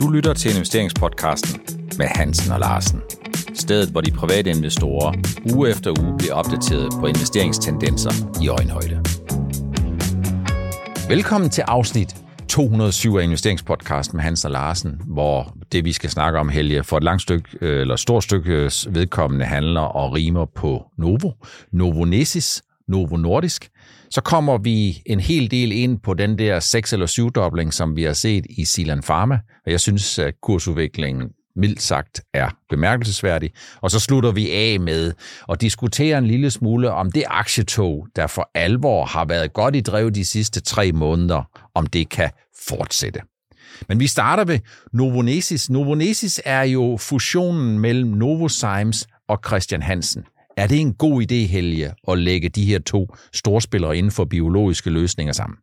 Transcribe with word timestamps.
Du 0.00 0.08
lytter 0.08 0.34
til 0.34 0.50
investeringspodcasten 0.54 1.60
med 1.98 2.06
Hansen 2.06 2.52
og 2.52 2.60
Larsen. 2.60 3.02
Stedet, 3.54 3.88
hvor 3.88 4.00
de 4.00 4.10
private 4.10 4.50
investorer 4.50 5.14
uge 5.54 5.70
efter 5.70 6.02
uge 6.02 6.18
bliver 6.18 6.34
opdateret 6.34 6.92
på 7.00 7.06
investeringstendenser 7.06 8.10
i 8.42 8.48
øjenhøjde. 8.48 9.02
Velkommen 11.08 11.50
til 11.50 11.64
afsnit 11.68 12.16
207 12.48 13.16
af 13.16 13.24
investeringspodcasten 13.24 14.16
med 14.16 14.24
Hans 14.24 14.44
og 14.44 14.50
Larsen, 14.50 15.00
hvor 15.06 15.56
det, 15.72 15.84
vi 15.84 15.92
skal 15.92 16.10
snakke 16.10 16.38
om, 16.38 16.48
Helge, 16.48 16.84
for 16.84 16.96
et 16.96 17.04
langt 17.04 17.22
stykke, 17.22 17.48
øh, 17.60 17.80
eller 17.80 17.96
stort 17.96 18.24
stykke 18.24 18.52
øh, 18.52 18.70
vedkommende 18.90 19.44
handler 19.44 19.80
og 19.80 20.12
rimer 20.12 20.44
på 20.44 20.84
Novo, 20.98 21.30
Novo 21.72 22.04
Nesis, 22.04 22.62
Novo 22.88 23.16
Nordisk, 23.16 23.68
så 24.10 24.20
kommer 24.20 24.58
vi 24.58 25.02
en 25.06 25.20
hel 25.20 25.50
del 25.50 25.72
ind 25.72 25.98
på 25.98 26.14
den 26.14 26.38
der 26.38 26.60
6 26.60 26.92
eller 26.92 27.06
7 27.06 27.30
dobling, 27.30 27.74
som 27.74 27.96
vi 27.96 28.02
har 28.02 28.12
set 28.12 28.46
i 28.50 28.64
Silan 28.64 29.02
Pharma, 29.02 29.38
og 29.66 29.72
jeg 29.72 29.80
synes, 29.80 30.18
at 30.18 30.34
kursudviklingen 30.42 31.28
mildt 31.56 31.82
sagt 31.82 32.20
er 32.34 32.50
bemærkelsesværdig. 32.68 33.50
Og 33.80 33.90
så 33.90 34.00
slutter 34.00 34.32
vi 34.32 34.50
af 34.50 34.80
med 34.80 35.12
at 35.48 35.60
diskutere 35.60 36.18
en 36.18 36.26
lille 36.26 36.50
smule 36.50 36.90
om 36.90 37.12
det 37.12 37.24
aktietog, 37.26 38.06
der 38.16 38.26
for 38.26 38.50
alvor 38.54 39.04
har 39.04 39.24
været 39.24 39.52
godt 39.52 39.76
i 39.76 39.80
drev 39.80 40.10
de 40.10 40.24
sidste 40.24 40.60
tre 40.60 40.92
måneder, 40.92 41.42
om 41.74 41.86
det 41.86 42.08
kan 42.08 42.30
fortsætte. 42.68 43.20
Men 43.88 44.00
vi 44.00 44.06
starter 44.06 44.44
ved 44.44 44.58
Novonesis. 44.92 45.70
Novonesis 45.70 46.40
er 46.44 46.62
jo 46.62 46.96
fusionen 47.00 47.78
mellem 47.78 48.10
Novozymes 48.10 49.06
og 49.28 49.38
Christian 49.46 49.82
Hansen. 49.82 50.24
Er 50.60 50.66
det 50.66 50.80
en 50.80 50.94
god 50.94 51.22
idé, 51.22 51.34
Helge, 51.34 51.92
at 52.08 52.18
lægge 52.18 52.48
de 52.48 52.64
her 52.64 52.78
to 52.78 53.14
storspillere 53.32 53.96
inden 53.96 54.12
for 54.12 54.24
biologiske 54.24 54.90
løsninger 54.90 55.32
sammen? 55.32 55.56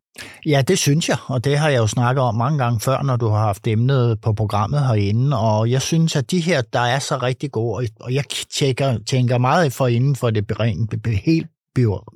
Ja, 0.46 0.62
det 0.62 0.78
synes 0.80 1.10
jeg, 1.10 1.18
og 1.28 1.44
det 1.44 1.58
har 1.58 1.70
jeg 1.70 1.78
jo 1.78 1.88
snakket 1.88 2.24
om 2.24 2.36
mange 2.36 2.58
gange 2.58 2.80
før, 2.80 3.02
når 3.02 3.16
du 3.16 3.28
har 3.28 3.40
haft 3.40 3.68
emnet 3.68 4.22
på 4.22 4.34
programmet 4.34 4.88
herinde, 4.88 5.40
og 5.40 5.72
jeg 5.72 5.82
synes, 5.82 6.16
at 6.16 6.32
de 6.32 6.40
her, 6.40 6.62
der 6.62 6.80
er 6.80 7.00
så 7.00 7.18
rigtig 7.18 7.52
gode, 7.52 7.88
og 8.00 8.14
jeg 8.14 8.24
tænker, 8.60 8.98
tænker 9.08 9.38
meget 9.38 9.74
for 9.74 9.88
inden 9.88 10.16
for 10.16 10.30
det 10.30 10.46
helt 11.26 11.48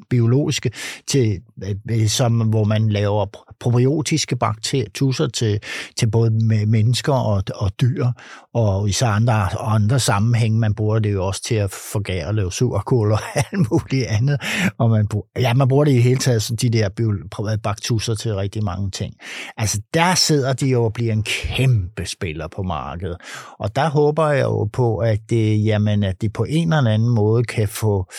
biologiske, 0.10 0.72
til, 1.08 1.42
øh, 1.64 1.76
øh, 1.92 2.08
som, 2.08 2.40
hvor 2.40 2.64
man 2.64 2.90
laver 2.90 3.26
probiotiske 3.60 4.36
bakterier 4.36 5.30
til, 5.34 5.60
til 5.98 6.08
både 6.12 6.32
mennesker 6.68 7.14
og, 7.14 7.44
og 7.56 7.72
dyr, 7.82 8.08
og 8.54 8.90
i 8.90 8.92
så 8.92 9.06
andre, 9.06 9.62
andre 9.62 10.00
sammenhænge. 10.00 10.60
Man 10.60 10.74
bruger 10.74 11.00
det 11.00 11.14
jo 11.14 11.28
også 11.28 11.44
til 11.44 11.56
at 11.56 11.72
forgære 11.72 12.28
og 12.28 12.34
lave 12.34 12.52
surkål 12.52 13.12
og 13.12 13.20
alt 13.36 13.72
muligt 13.72 14.06
andet. 14.08 14.42
Og 14.78 14.90
man 14.90 15.08
bruger, 15.08 15.26
ja, 15.40 15.54
man 15.54 15.68
bruger 15.68 15.86
det 15.86 15.92
i 15.92 16.02
hele 16.02 16.20
taget, 16.20 16.44
sådan 16.44 16.58
de 16.58 16.70
der 16.70 17.58
baktusser 17.64 18.16
til 18.16 18.36
rigtig 18.36 18.64
mange 18.64 18.92
ting. 18.92 19.14
Altså, 19.58 19.82
der 19.94 20.16
sidder 20.16 20.54
de 20.54 20.68
jo 20.68 20.84
og 20.84 20.94
bliver 20.94 21.14
en 21.14 21.24
kæmpe 21.24 22.06
spiller 22.06 22.48
på 22.48 22.64
markedet. 22.64 23.18
Og 23.60 23.76
der 23.76 23.90
håber 23.90 24.28
jeg 24.28 24.44
jo 24.44 24.70
på, 24.74 24.98
at, 24.98 25.20
det, 25.30 25.66
jamen, 25.66 26.04
at 26.04 26.22
de 26.22 26.30
på 26.30 26.44
en 26.44 26.74
eller 26.74 26.92
anden 26.92 27.10
måde 27.10 27.44
kan 27.44 27.68
få 27.68 28.12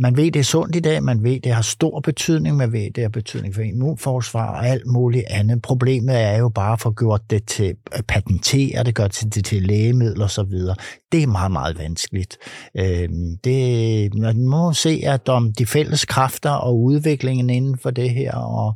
man 0.00 0.16
ved, 0.16 0.32
det 0.32 0.40
er 0.40 0.44
sundt 0.44 0.76
i 0.76 0.80
dag, 0.80 1.02
man 1.02 1.22
ved, 1.22 1.40
det 1.40 1.52
har 1.52 1.62
stor 1.62 2.00
betydning, 2.00 2.56
man 2.56 2.72
ved, 2.72 2.90
det 2.90 3.02
har 3.02 3.08
betydning 3.08 3.54
for 3.54 3.62
immunforsvar 3.62 4.50
og 4.50 4.68
alt 4.68 4.86
muligt 4.86 5.24
andet. 5.30 5.62
Problemet 5.62 6.20
er 6.20 6.36
jo 6.36 6.48
bare 6.48 6.72
at 6.72 6.80
få 6.80 6.90
gjort 6.90 7.30
det 7.30 7.46
til 7.46 7.74
at 7.92 8.06
patentere 8.06 8.84
det, 8.84 8.96
til 9.12 9.24
det 9.24 9.32
til, 9.32 9.42
til 9.42 9.62
lægemidler 9.62 10.24
osv. 10.24 10.52
Det 11.12 11.22
er 11.22 11.26
meget, 11.26 11.52
meget 11.52 11.78
vanskeligt. 11.78 12.38
Øh, 12.76 13.08
det, 13.44 14.14
man 14.14 14.46
må 14.46 14.72
se, 14.72 15.00
at 15.04 15.28
om 15.28 15.52
de 15.52 15.66
fælles 15.66 16.04
kræfter 16.04 16.50
og 16.50 16.80
udviklingen 16.80 17.50
inden 17.50 17.78
for 17.78 17.90
det 17.90 18.10
her, 18.10 18.34
og 18.34 18.74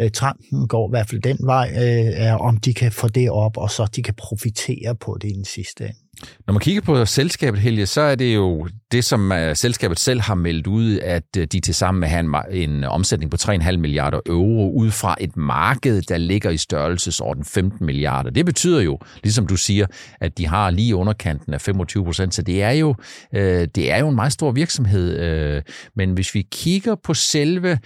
øh, 0.00 0.10
trenden 0.10 0.68
går 0.68 0.88
i 0.88 0.92
hvert 0.92 1.08
fald 1.08 1.22
den 1.22 1.38
vej, 1.40 1.70
øh, 1.74 2.26
er, 2.26 2.34
om 2.34 2.56
de 2.56 2.74
kan 2.74 2.92
få 2.92 3.08
det 3.08 3.30
op, 3.30 3.56
og 3.56 3.70
så 3.70 3.86
de 3.96 4.02
kan 4.02 4.14
profitere 4.14 4.94
på 4.94 5.18
det 5.20 5.28
i 5.28 5.32
den 5.32 5.44
sidste 5.44 5.84
ende. 5.84 6.07
Når 6.46 6.52
man 6.52 6.60
kigger 6.60 6.82
på 6.82 7.04
selskabet, 7.04 7.60
Helge, 7.60 7.86
så 7.86 8.00
er 8.00 8.14
det 8.14 8.34
jo 8.34 8.68
det, 8.92 9.04
som 9.04 9.32
øh, 9.32 9.56
selskabet 9.56 9.98
selv 9.98 10.20
har 10.20 10.34
meldt 10.34 10.66
ud, 10.66 10.98
at 10.98 11.24
øh, 11.38 11.46
de 11.52 11.60
til 11.60 11.74
sammen 11.74 12.00
med 12.00 12.10
en, 12.52 12.68
en 12.68 12.84
omsætning 12.84 13.30
på 13.30 13.36
3,5 13.40 13.76
milliarder 13.76 14.20
euro 14.26 14.72
ud 14.72 14.90
fra 14.90 15.16
et 15.20 15.36
marked, 15.36 16.02
der 16.02 16.18
ligger 16.18 16.50
i 16.50 16.56
størrelsesorden 16.56 17.44
15 17.44 17.86
milliarder. 17.86 18.30
Det 18.30 18.46
betyder 18.46 18.80
jo, 18.80 18.98
ligesom 19.22 19.46
du 19.46 19.56
siger, 19.56 19.86
at 20.20 20.38
de 20.38 20.46
har 20.46 20.70
lige 20.70 20.96
underkanten 20.96 21.54
af 21.54 21.60
25 21.60 22.04
procent, 22.04 22.34
så 22.34 22.42
det 22.42 22.62
er, 22.62 22.70
jo, 22.70 22.94
øh, 23.34 23.68
det 23.74 23.92
er 23.92 23.98
jo 23.98 24.08
en 24.08 24.14
meget 24.14 24.32
stor 24.32 24.50
virksomhed. 24.50 25.62
Men 25.96 26.12
hvis 26.12 26.34
vi 26.34 26.46
kigger 26.52 26.94
på 26.94 27.14
selve 27.14 27.78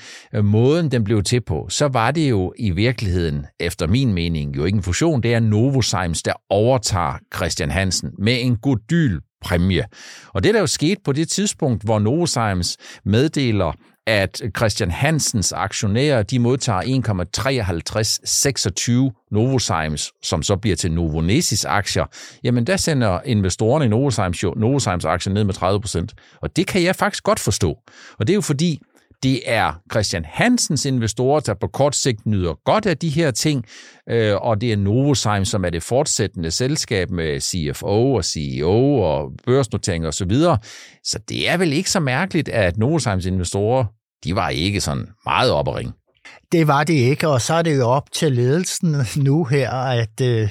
måden, 0.43 0.91
den 0.91 1.05
blev 1.05 1.23
til 1.23 1.41
på, 1.41 1.67
så 1.71 1.89
var 1.89 2.11
det 2.11 2.31
jo 2.31 2.53
i 2.59 2.71
virkeligheden, 2.71 3.47
efter 3.61 3.87
min 3.87 4.15
mening, 4.15 4.57
jo 4.57 4.65
ikke 4.65 4.77
en 4.77 4.83
fusion, 4.83 5.23
det 5.23 5.35
er 5.35 5.41
Novozymes, 5.41 6.23
der 6.23 6.33
overtager 6.51 7.19
Christian 7.35 7.71
Hansen 7.71 8.11
med 8.23 8.41
en 8.41 8.57
godyl 8.57 9.21
præmie. 9.45 9.85
Og 10.29 10.43
det 10.43 10.55
der 10.55 10.61
jo 10.61 10.67
sket 10.67 10.99
på 11.05 11.13
det 11.13 11.29
tidspunkt, 11.29 11.85
hvor 11.85 11.99
Novozymes 11.99 12.77
meddeler, 13.05 13.73
at 14.07 14.43
Christian 14.57 14.91
Hansens 14.91 15.53
aktionærer, 15.53 16.23
de 16.23 16.39
modtager 16.39 16.83
1,5326 16.83 16.91
Novozymes, 19.31 20.13
som 20.23 20.43
så 20.43 20.57
bliver 20.57 20.77
til 20.77 20.93
Novonesis 20.93 21.65
aktier, 21.65 22.05
jamen 22.45 22.67
der 22.67 22.77
sender 22.77 23.21
investorerne 23.25 23.85
i 23.85 23.89
Novozymes 23.89 24.43
jo 24.43 24.55
Novozymes 24.57 25.05
aktier 25.05 25.33
ned 25.33 25.45
med 25.45 25.55
30 25.55 25.81
procent. 25.81 26.15
Og 26.43 26.57
det 26.57 26.67
kan 26.67 26.83
jeg 26.83 26.97
faktisk 26.97 27.25
godt 27.25 27.41
forstå. 27.41 27.79
Og 28.19 28.27
det 28.27 28.31
er 28.31 28.35
jo 28.35 28.41
fordi, 28.41 28.81
det 29.23 29.41
er 29.47 29.81
Christian 29.93 30.25
Hansens 30.25 30.85
investorer, 30.85 31.41
der 31.41 31.55
på 31.55 31.67
kort 31.67 31.97
sigt 31.97 32.27
nyder 32.27 32.55
godt 32.65 32.87
af 32.87 32.99
de 32.99 33.09
her 33.09 33.31
ting, 33.31 33.65
øh, 34.09 34.37
og 34.37 34.61
det 34.61 34.73
er 34.73 34.77
Novozymes, 34.77 35.49
som 35.49 35.65
er 35.65 35.71
det 35.71 35.83
fortsættende 35.83 36.51
selskab 36.51 37.11
med 37.11 37.41
CFO 37.41 38.15
og 38.15 38.25
CEO 38.25 39.01
og 39.01 39.31
børsnotering 39.47 40.07
osv. 40.07 40.13
Så, 40.13 40.25
videre. 40.25 40.59
så 41.05 41.19
det 41.29 41.49
er 41.49 41.57
vel 41.57 41.73
ikke 41.73 41.91
så 41.91 42.01
mærkeligt, 42.01 42.49
at 42.49 42.79
Novozymes 42.79 43.27
investorer, 43.27 43.85
de 44.25 44.35
var 44.35 44.49
ikke 44.49 44.81
sådan 44.81 45.09
meget 45.25 45.51
op 45.51 45.69
at 45.69 45.75
ringe. 45.75 45.93
Det 46.53 46.67
var 46.67 46.85
det 46.85 46.95
ikke, 46.95 47.29
og 47.29 47.41
så 47.41 47.55
er 47.55 47.63
det 47.63 47.77
jo 47.77 47.89
op 47.89 48.13
til 48.13 48.33
ledelsen 48.33 48.97
nu 49.17 49.45
her 49.45 49.71
at, 49.71 50.21
øh, 50.23 50.49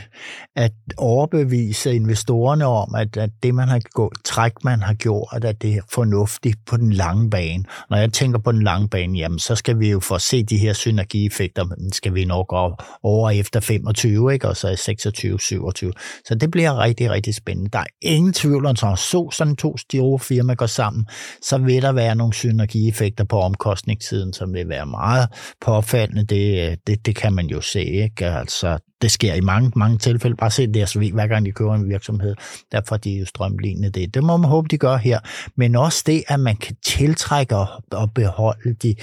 at 0.55 0.71
overbevise 0.97 1.95
investorerne 1.95 2.65
om, 2.65 2.95
at, 2.95 3.17
at 3.17 3.29
det 3.43 3.55
man 3.55 3.67
har 3.67 3.81
gået, 3.93 4.13
træk 4.25 4.51
man 4.63 4.81
har 4.81 4.93
gjort, 4.93 5.43
at 5.43 5.61
det 5.61 5.73
er 5.73 5.81
fornuftigt 5.93 6.57
på 6.65 6.77
den 6.77 6.93
lange 6.93 7.29
bane. 7.29 7.63
Når 7.89 7.97
jeg 7.97 8.13
tænker 8.13 8.39
på 8.39 8.51
den 8.51 8.63
lange 8.63 8.89
bane, 8.89 9.17
jamen 9.17 9.39
så 9.39 9.55
skal 9.55 9.79
vi 9.79 9.91
jo 9.91 9.99
få 9.99 10.19
se 10.19 10.43
de 10.43 10.57
her 10.57 10.73
synergieffekter, 10.73 11.63
men 11.63 11.91
skal 11.91 12.15
vi 12.15 12.25
nok 12.25 12.53
op 12.53 12.83
over 13.03 13.29
efter 13.29 13.59
25, 13.59 14.33
ikke? 14.33 14.47
og 14.47 14.57
så 14.57 14.67
er 14.67 14.75
26, 14.75 15.39
27. 15.39 15.93
Så 16.25 16.35
det 16.35 16.51
bliver 16.51 16.79
rigtig, 16.79 17.09
rigtig 17.09 17.35
spændende. 17.35 17.69
Der 17.69 17.79
er 17.79 17.85
ingen 18.01 18.33
tvivl 18.33 18.65
om, 18.65 18.71
at 18.71 18.99
så 18.99 19.29
sådan 19.31 19.55
to 19.55 19.77
store 19.77 20.19
firmaer 20.19 20.55
går 20.55 20.65
sammen, 20.65 21.05
så 21.41 21.57
vil 21.57 21.81
der 21.81 21.91
være 21.91 22.15
nogle 22.15 22.33
synergieffekter 22.33 23.23
på 23.23 23.39
omkostningssiden, 23.39 24.33
som 24.33 24.53
vil 24.53 24.69
være 24.69 24.85
meget 24.85 25.27
på 25.61 25.71
frafaldende, 25.91 26.23
det, 26.23 26.79
det, 26.87 27.05
det 27.05 27.15
kan 27.15 27.33
man 27.33 27.47
jo 27.47 27.61
se. 27.61 27.83
Ikke? 27.83 28.25
Altså, 28.25 28.77
det 29.01 29.11
sker 29.11 29.33
i 29.33 29.41
mange, 29.41 29.71
mange 29.75 29.97
tilfælde. 29.97 30.35
Bare 30.35 30.51
se 30.51 30.67
DSV, 30.67 31.11
hver 31.13 31.27
gang 31.27 31.45
de 31.45 31.51
kører 31.51 31.75
en 31.75 31.89
virksomhed. 31.89 32.35
der 32.71 32.81
får 32.87 32.97
de 32.97 33.11
jo 33.11 33.25
strømlignende 33.25 33.89
det. 33.89 34.13
Det 34.13 34.23
må 34.23 34.37
man 34.37 34.49
håbe, 34.49 34.67
de 34.67 34.77
gør 34.77 34.97
her. 34.97 35.19
Men 35.55 35.75
også 35.75 36.03
det, 36.05 36.23
at 36.27 36.39
man 36.39 36.55
kan 36.55 36.75
tiltrække 36.85 37.55
og 37.91 38.13
beholde 38.15 38.73
de 38.73 38.95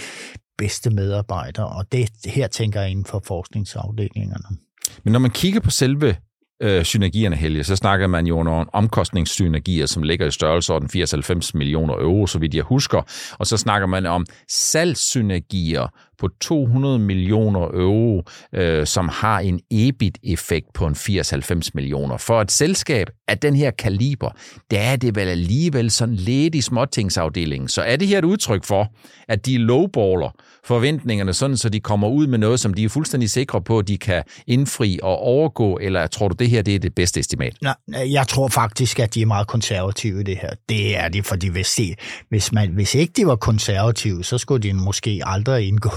bedste 0.59 0.91
medarbejdere. 0.91 1.66
Og 1.66 1.93
det 1.93 2.10
her 2.25 2.47
tænker 2.47 2.81
jeg 2.81 2.91
inden 2.91 3.05
for 3.05 3.22
forskningsafdelingerne. 3.26 4.56
Men 5.05 5.12
når 5.12 5.20
man 5.20 5.31
kigger 5.31 5.60
på 5.60 5.70
selve 5.70 6.16
øh, 6.62 6.84
synergierne, 6.84 7.37
Helge, 7.37 7.65
så 7.65 7.76
snakker 7.76 8.06
man 8.06 8.26
jo 8.26 8.38
om 8.41 8.69
omkostningssynergier, 8.72 9.87
som 9.87 10.03
ligger 10.03 10.26
i 10.26 10.31
størrelsesorden 10.31 10.88
80-90 10.94 11.50
millioner 11.55 11.94
euro, 11.94 12.26
så 12.26 12.38
vidt 12.38 12.55
jeg 12.55 12.65
husker. 12.65 13.03
Og 13.38 13.47
så 13.47 13.56
snakker 13.56 13.87
man 13.87 14.06
om 14.06 14.26
salgssynergier 14.49 15.87
på 16.19 16.29
200 16.41 16.99
millioner 16.99 17.61
euro, 17.61 18.23
øh, 18.55 18.87
som 18.87 19.09
har 19.09 19.41
en 19.41 19.61
EBIT-effekt 19.71 20.67
på 20.75 20.87
en 20.87 20.94
80-90 20.94 21.70
millioner. 21.75 22.17
For 22.17 22.41
et 22.41 22.53
selskab 22.53 23.11
af 23.29 23.38
den 23.38 23.56
her 23.56 23.70
kaliber, 23.70 24.31
der 24.70 24.81
er 24.81 24.97
det 24.97 25.17
vel 25.17 25.29
alligevel 25.29 25.91
sådan 25.91 26.15
lidt 26.15 26.55
i 26.55 26.61
småtingsafdelingen. 26.61 27.69
Så 27.69 27.82
er 27.82 27.97
det 27.97 28.09
her 28.09 28.19
et 28.19 28.25
udtryk 28.25 28.65
for, 28.65 28.93
at 29.29 29.47
de 29.47 29.59
lowballer 29.59 30.35
forventningerne, 30.65 31.32
sådan 31.32 31.56
så 31.56 31.69
de 31.69 31.81
kommer 31.81 32.09
ud 32.09 32.26
med 32.26 32.38
noget, 32.38 32.61
som 32.61 32.75
de 32.75 32.85
er 32.85 32.88
fuldstændig 32.88 33.31
sikre 33.31 33.62
på, 33.62 33.79
at 33.79 33.88
de 33.88 33.99
kan 33.99 34.23
indfri 34.47 34.99
og 35.03 35.19
overgå, 35.19 35.79
eller 35.82 36.06
tror 36.06 36.29
du, 36.29 36.35
det 36.38 36.50
her 36.50 36.62
det 36.62 36.75
er 36.75 36.79
det 36.79 36.94
bedste 36.94 37.20
estimat? 37.20 37.56
Nej, 37.62 38.12
jeg 38.12 38.29
tror 38.29 38.49
faktisk, 38.49 39.00
at 39.00 39.15
de 39.15 39.23
er 39.23 39.26
meget 39.26 39.47
konservative 39.47 40.20
i 40.20 40.23
det 40.23 40.37
her. 40.37 40.50
Det 40.69 40.97
er 40.97 41.09
de, 41.09 41.23
fordi 41.23 41.49
hvis, 41.49 41.75
de, 41.75 41.94
hvis, 42.29 42.53
man, 42.53 42.69
hvis 42.69 42.94
ikke 42.94 43.12
de 43.17 43.26
var 43.26 43.37
konservative, 43.37 44.25
så 44.25 44.38
skulle 44.38 44.62
de 44.62 44.73
måske 44.73 45.20
aldrig 45.25 45.69
indgå 45.69 45.91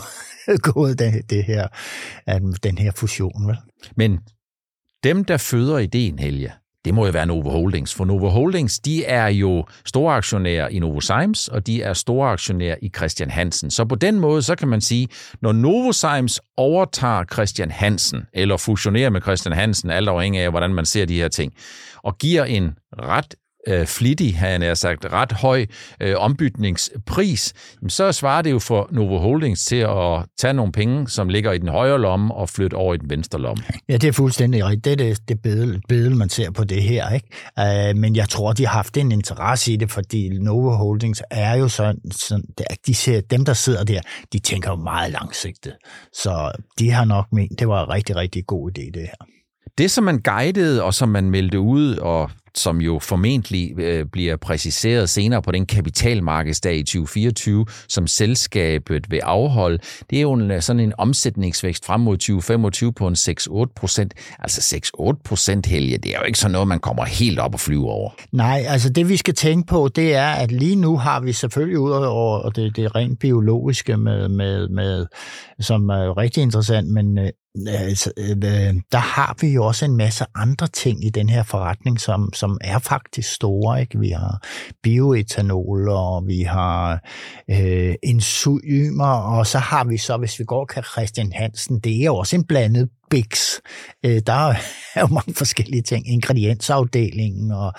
gået 0.74 1.00
det, 1.00 1.30
det 1.30 1.44
her, 1.44 1.68
den 2.64 2.78
her 2.78 2.92
fusion. 2.92 3.48
Vel? 3.48 3.58
Men 3.96 4.20
dem, 5.04 5.26
der 5.26 5.38
føder 5.38 5.78
ideen, 5.78 6.20
Helge, 6.20 6.52
det 6.86 6.94
må 6.94 7.06
jo 7.06 7.12
være 7.12 7.26
Novo 7.26 7.50
Holdings, 7.50 7.94
for 7.96 8.06
Novo 8.06 8.30
Holdings, 8.30 8.80
de 8.80 9.06
er 9.06 9.28
jo 9.28 9.66
store 9.86 10.16
aktionærer 10.16 10.68
i 10.68 10.80
Novozymes, 10.80 11.48
og 11.48 11.68
de 11.68 11.82
er 11.82 11.94
store 11.94 12.30
aktionærer 12.30 12.76
i 12.82 12.90
Christian 12.96 13.32
Hansen. 13.32 13.72
Så 13.72 13.86
på 13.86 13.96
den 13.96 14.20
måde, 14.20 14.42
så 14.42 14.56
kan 14.56 14.68
man 14.68 14.82
sige, 14.82 15.08
når 15.42 15.52
Novozymes 15.52 16.42
overtager 16.58 17.24
Christian 17.34 17.72
Hansen, 17.72 18.22
eller 18.34 18.58
fusionerer 18.58 19.10
med 19.10 19.22
Christian 19.22 19.56
Hansen, 19.56 19.90
alt 19.90 20.10
afhængig 20.10 20.42
af, 20.42 20.50
hvordan 20.50 20.74
man 20.74 20.86
ser 20.86 21.06
de 21.06 21.16
her 21.16 21.28
ting, 21.28 21.54
og 22.04 22.18
giver 22.18 22.46
en 22.46 22.74
ret 22.94 23.36
øh, 23.68 23.86
flittig, 23.86 24.38
han 24.38 24.64
er 24.64 24.74
sagt, 24.74 25.06
ret 25.14 25.32
høj 25.32 25.66
øh, 26.02 26.16
ombytningspris, 26.18 27.54
så 27.88 28.12
svarer 28.12 28.42
det 28.42 28.52
jo 28.52 28.60
for 28.60 28.90
Novo 28.92 29.18
Holdings 29.18 29.66
til 29.66 29.76
at 29.76 30.26
tage 30.40 30.54
nogle 30.54 30.72
penge, 30.72 31.10
som 31.10 31.30
ligger 31.30 31.52
i 31.52 31.58
den 31.58 31.68
højre 31.68 32.02
lomme 32.02 32.34
og 32.34 32.50
flytte 32.50 32.76
over 32.76 32.94
i 32.94 32.98
den 32.98 33.10
venstre 33.10 33.42
lomme. 33.42 33.64
Ja, 33.90 33.98
det 33.98 34.08
er 34.08 34.12
fuldstændig 34.12 34.66
rigtigt. 34.66 34.86
Det 34.86 34.92
er 34.92 34.96
det, 34.96 35.28
det 35.28 35.42
bedel, 35.42 35.82
bedel, 35.88 36.16
man 36.16 36.30
ser 36.30 36.52
på 36.52 36.64
det 36.64 36.84
her. 36.84 37.10
Ikke? 37.10 37.28
Uh, 37.62 37.98
men 37.98 38.16
jeg 38.16 38.30
tror, 38.30 38.54
de 38.54 38.66
har 38.66 38.74
haft 38.74 38.98
en 38.98 39.12
interesse 39.12 39.74
i 39.74 39.76
det, 39.76 39.92
fordi 39.92 40.30
Novo 40.30 40.70
Holdings 40.70 41.24
er 41.32 41.56
jo 41.56 41.68
sådan, 41.68 42.12
sådan 42.12 42.44
de 42.88 42.96
ser, 42.96 43.22
dem, 43.22 43.46
der 43.46 43.54
sidder 43.54 43.84
der, 43.84 44.02
de 44.34 44.40
tænker 44.40 44.70
jo 44.70 44.76
meget 44.76 45.12
langsigtet. 45.12 45.74
Så 46.14 46.52
de 46.80 46.92
har 46.92 47.06
nok 47.06 47.26
ment, 47.32 47.60
det 47.60 47.68
var 47.68 47.84
en 47.86 47.90
rigtig, 47.90 48.16
rigtig 48.16 48.46
god 48.48 48.72
idé, 48.72 48.92
det 48.94 49.02
her. 49.02 49.26
Det, 49.78 49.92
som 49.92 50.04
man 50.04 50.20
guidede 50.20 50.84
og 50.84 50.94
som 50.94 51.10
man 51.10 51.30
meldte 51.30 51.60
ud, 51.60 51.96
og 51.96 52.30
som 52.56 52.82
jo 52.82 53.00
formentlig 53.00 53.80
øh, 53.80 54.06
bliver 54.06 54.36
præciseret 54.36 55.10
senere 55.10 55.42
på 55.42 55.52
den 55.52 55.66
kapitalmarkedsdag 55.66 56.76
i 56.76 56.84
2024, 56.84 57.66
som 57.88 58.08
selskabet 58.08 59.12
vil 59.12 59.20
afholde, 59.24 59.78
det 60.10 60.18
er 60.18 60.22
jo 60.22 60.34
en, 60.34 60.62
sådan 60.62 60.80
en 60.80 60.94
omsætningsvækst 60.98 61.86
frem 61.86 62.02
mod 62.02 62.18
2025 62.18 62.94
på 62.94 63.08
en 63.08 63.14
6-8 63.14 63.66
procent. 63.76 64.14
Altså 64.40 64.82
6-8 65.00 65.22
procent, 65.26 65.66
Helge, 65.66 65.98
det 65.98 66.16
er 66.16 66.20
jo 66.20 66.26
ikke 66.26 66.40
sådan 66.40 66.52
noget, 66.52 66.68
man 66.68 66.80
kommer 66.80 67.06
helt 67.06 67.40
op 67.40 67.54
og 67.54 67.60
flyve 67.60 67.90
over. 67.90 68.10
Nej, 68.32 68.64
altså 68.68 68.90
det 68.90 69.10
vi 69.10 69.18
skal 69.18 69.34
tænke 69.34 69.68
på, 69.68 69.90
det 69.96 70.16
er, 70.16 70.30
at 70.30 70.52
lige 70.52 70.76
nu 70.76 70.98
har 70.98 71.20
vi 71.20 71.34
selvfølgelig 71.34 71.80
ud 71.80 71.92
over 71.92 72.50
det, 72.50 72.76
det 72.76 72.96
rent 72.96 73.20
biologiske, 73.20 73.98
med, 73.98 74.30
med, 74.30 74.70
med, 74.70 75.06
som 75.60 75.90
er 75.90 76.18
rigtig 76.18 76.44
interessant, 76.44 76.88
men 76.88 77.18
øh, 77.18 77.30
altså, 77.68 78.12
øh, 78.18 78.30
øh, 78.30 78.76
der 78.92 78.98
har 78.98 79.38
vi 79.42 79.48
jo 79.48 79.66
også 79.66 79.86
en 79.86 79.98
masse 79.98 80.26
andre 80.36 80.68
ting 80.68 81.06
i 81.06 81.10
den 81.10 81.30
her 81.30 81.44
forretning, 81.44 82.00
som, 82.00 82.34
som 82.34 82.58
er 82.62 82.80
faktisk 82.80 83.34
store. 83.34 83.82
Ikke? 83.82 84.00
Vi 84.00 84.10
har 84.10 84.42
bioetanol, 84.84 85.90
og 85.90 86.28
vi 86.28 86.42
har 86.42 87.04
øh, 87.50 87.96
enzymer, 88.04 89.14
og 89.14 89.48
så 89.48 89.58
har 89.58 89.84
vi 89.84 89.98
så, 89.98 90.18
hvis 90.18 90.40
vi 90.40 90.44
går 90.44 90.70
til 90.74 90.84
Christian 90.84 91.32
Hansen, 91.32 91.80
det 91.80 92.02
er 92.02 92.06
jo 92.06 92.16
også 92.16 92.36
en 92.36 92.44
blandet 92.44 92.90
Bix. 93.12 93.60
Øh, 94.06 94.22
der 94.28 94.34
er 94.34 94.56
jo 95.02 95.08
mange 95.08 95.34
forskellige 95.34 95.82
ting. 95.82 96.08
Ingrediensafdelingen, 96.14 97.52
og 97.52 97.74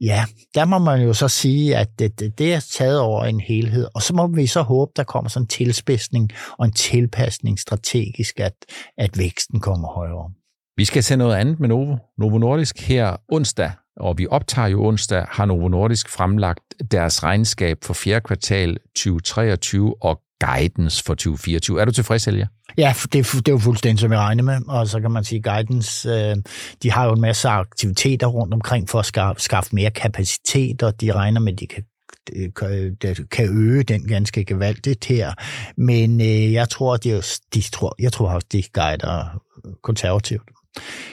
ja, 0.00 0.24
der 0.54 0.64
må 0.64 0.78
man 0.78 1.02
jo 1.02 1.12
så 1.12 1.28
sige, 1.28 1.76
at 1.76 1.88
det, 1.98 2.38
det 2.38 2.54
er 2.54 2.60
taget 2.78 3.00
over 3.00 3.24
en 3.24 3.40
helhed. 3.40 3.88
Og 3.94 4.02
så 4.02 4.14
må 4.14 4.26
vi 4.26 4.46
så 4.46 4.62
håbe, 4.62 4.92
der 4.96 5.04
kommer 5.04 5.28
sådan 5.28 5.44
en 5.44 5.48
tilspidsning 5.48 6.30
og 6.58 6.66
en 6.66 6.72
tilpasning 6.72 7.58
strategisk, 7.58 8.40
at, 8.40 8.54
at 8.98 9.18
væksten 9.18 9.60
kommer 9.60 9.88
højere. 9.88 10.30
Vi 10.76 10.84
skal 10.84 11.02
se 11.02 11.16
noget 11.16 11.36
andet 11.36 11.60
med 11.60 11.68
Novo. 11.68 11.96
Novo 12.18 12.38
Nordisk 12.38 12.80
her 12.80 13.16
onsdag, 13.28 13.72
og 13.96 14.18
vi 14.18 14.26
optager 14.30 14.68
jo 14.68 14.86
onsdag, 14.86 15.26
har 15.28 15.44
Novo 15.44 15.68
Nordisk 15.68 16.08
fremlagt 16.08 16.74
deres 16.90 17.22
regnskab 17.22 17.76
for 17.84 17.94
fjerde 17.94 18.20
kvartal 18.20 18.76
2023 18.96 19.94
og 20.02 20.20
guidance 20.46 21.04
for 21.04 21.14
2024. 21.14 21.80
Er 21.80 21.84
du 21.84 21.92
tilfreds, 21.92 22.24
Helge? 22.24 22.48
Ja, 22.78 22.94
det, 23.02 23.12
det 23.12 23.48
er 23.48 23.52
jo 23.52 23.58
fuldstændig, 23.58 24.00
som 24.00 24.12
jeg 24.12 24.20
regner 24.20 24.42
med. 24.42 24.58
Og 24.68 24.88
så 24.88 25.00
kan 25.00 25.10
man 25.10 25.24
sige, 25.24 25.42
Guidance, 25.42 26.08
øh, 26.08 26.36
de 26.82 26.90
har 26.90 27.04
jo 27.04 27.12
en 27.12 27.20
masse 27.20 27.48
aktiviteter 27.48 28.26
rundt 28.26 28.54
omkring 28.54 28.88
for 28.88 28.98
at 28.98 29.06
skaffe, 29.06 29.42
skaffe 29.42 29.74
mere 29.74 29.90
kapacitet, 29.90 30.82
og 30.82 31.00
de 31.00 31.12
regner 31.12 31.40
med, 31.40 31.52
at 31.52 31.60
de 31.60 31.66
kan 31.66 31.84
øh, 32.32 32.92
det 33.02 33.30
kan 33.30 33.58
øge 33.58 33.82
den 33.82 34.06
ganske 34.06 34.44
gevaldigt 34.44 35.04
her. 35.04 35.32
Men 35.76 36.20
øh, 36.20 36.52
jeg 36.52 36.68
tror, 36.68 36.96
de, 36.96 37.22
de 37.54 37.62
tror, 37.62 37.94
jeg 37.98 38.12
tror 38.12 38.28
også, 38.28 38.46
de 38.52 38.62
guider 38.72 39.42
konservativt. 39.82 40.42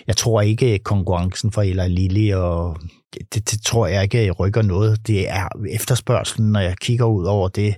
Jeg 0.08 0.18
tror 0.18 0.42
ikke, 0.42 0.74
øh, 0.74 0.80
konkurrencen 0.80 1.52
for 1.52 1.62
Eli 1.62 1.88
Lilly 1.88 2.34
og 2.34 2.78
det, 3.34 3.52
det 3.52 3.62
tror 3.66 3.88
jeg 3.88 4.04
ikke 4.04 4.28
øh, 4.28 4.32
rykker 4.32 4.62
noget. 4.62 5.08
Det 5.08 5.30
er 5.30 5.48
efterspørgselen, 5.70 6.52
når 6.52 6.60
jeg 6.60 6.78
kigger 6.78 7.06
ud 7.06 7.26
over 7.26 7.48
det, 7.48 7.76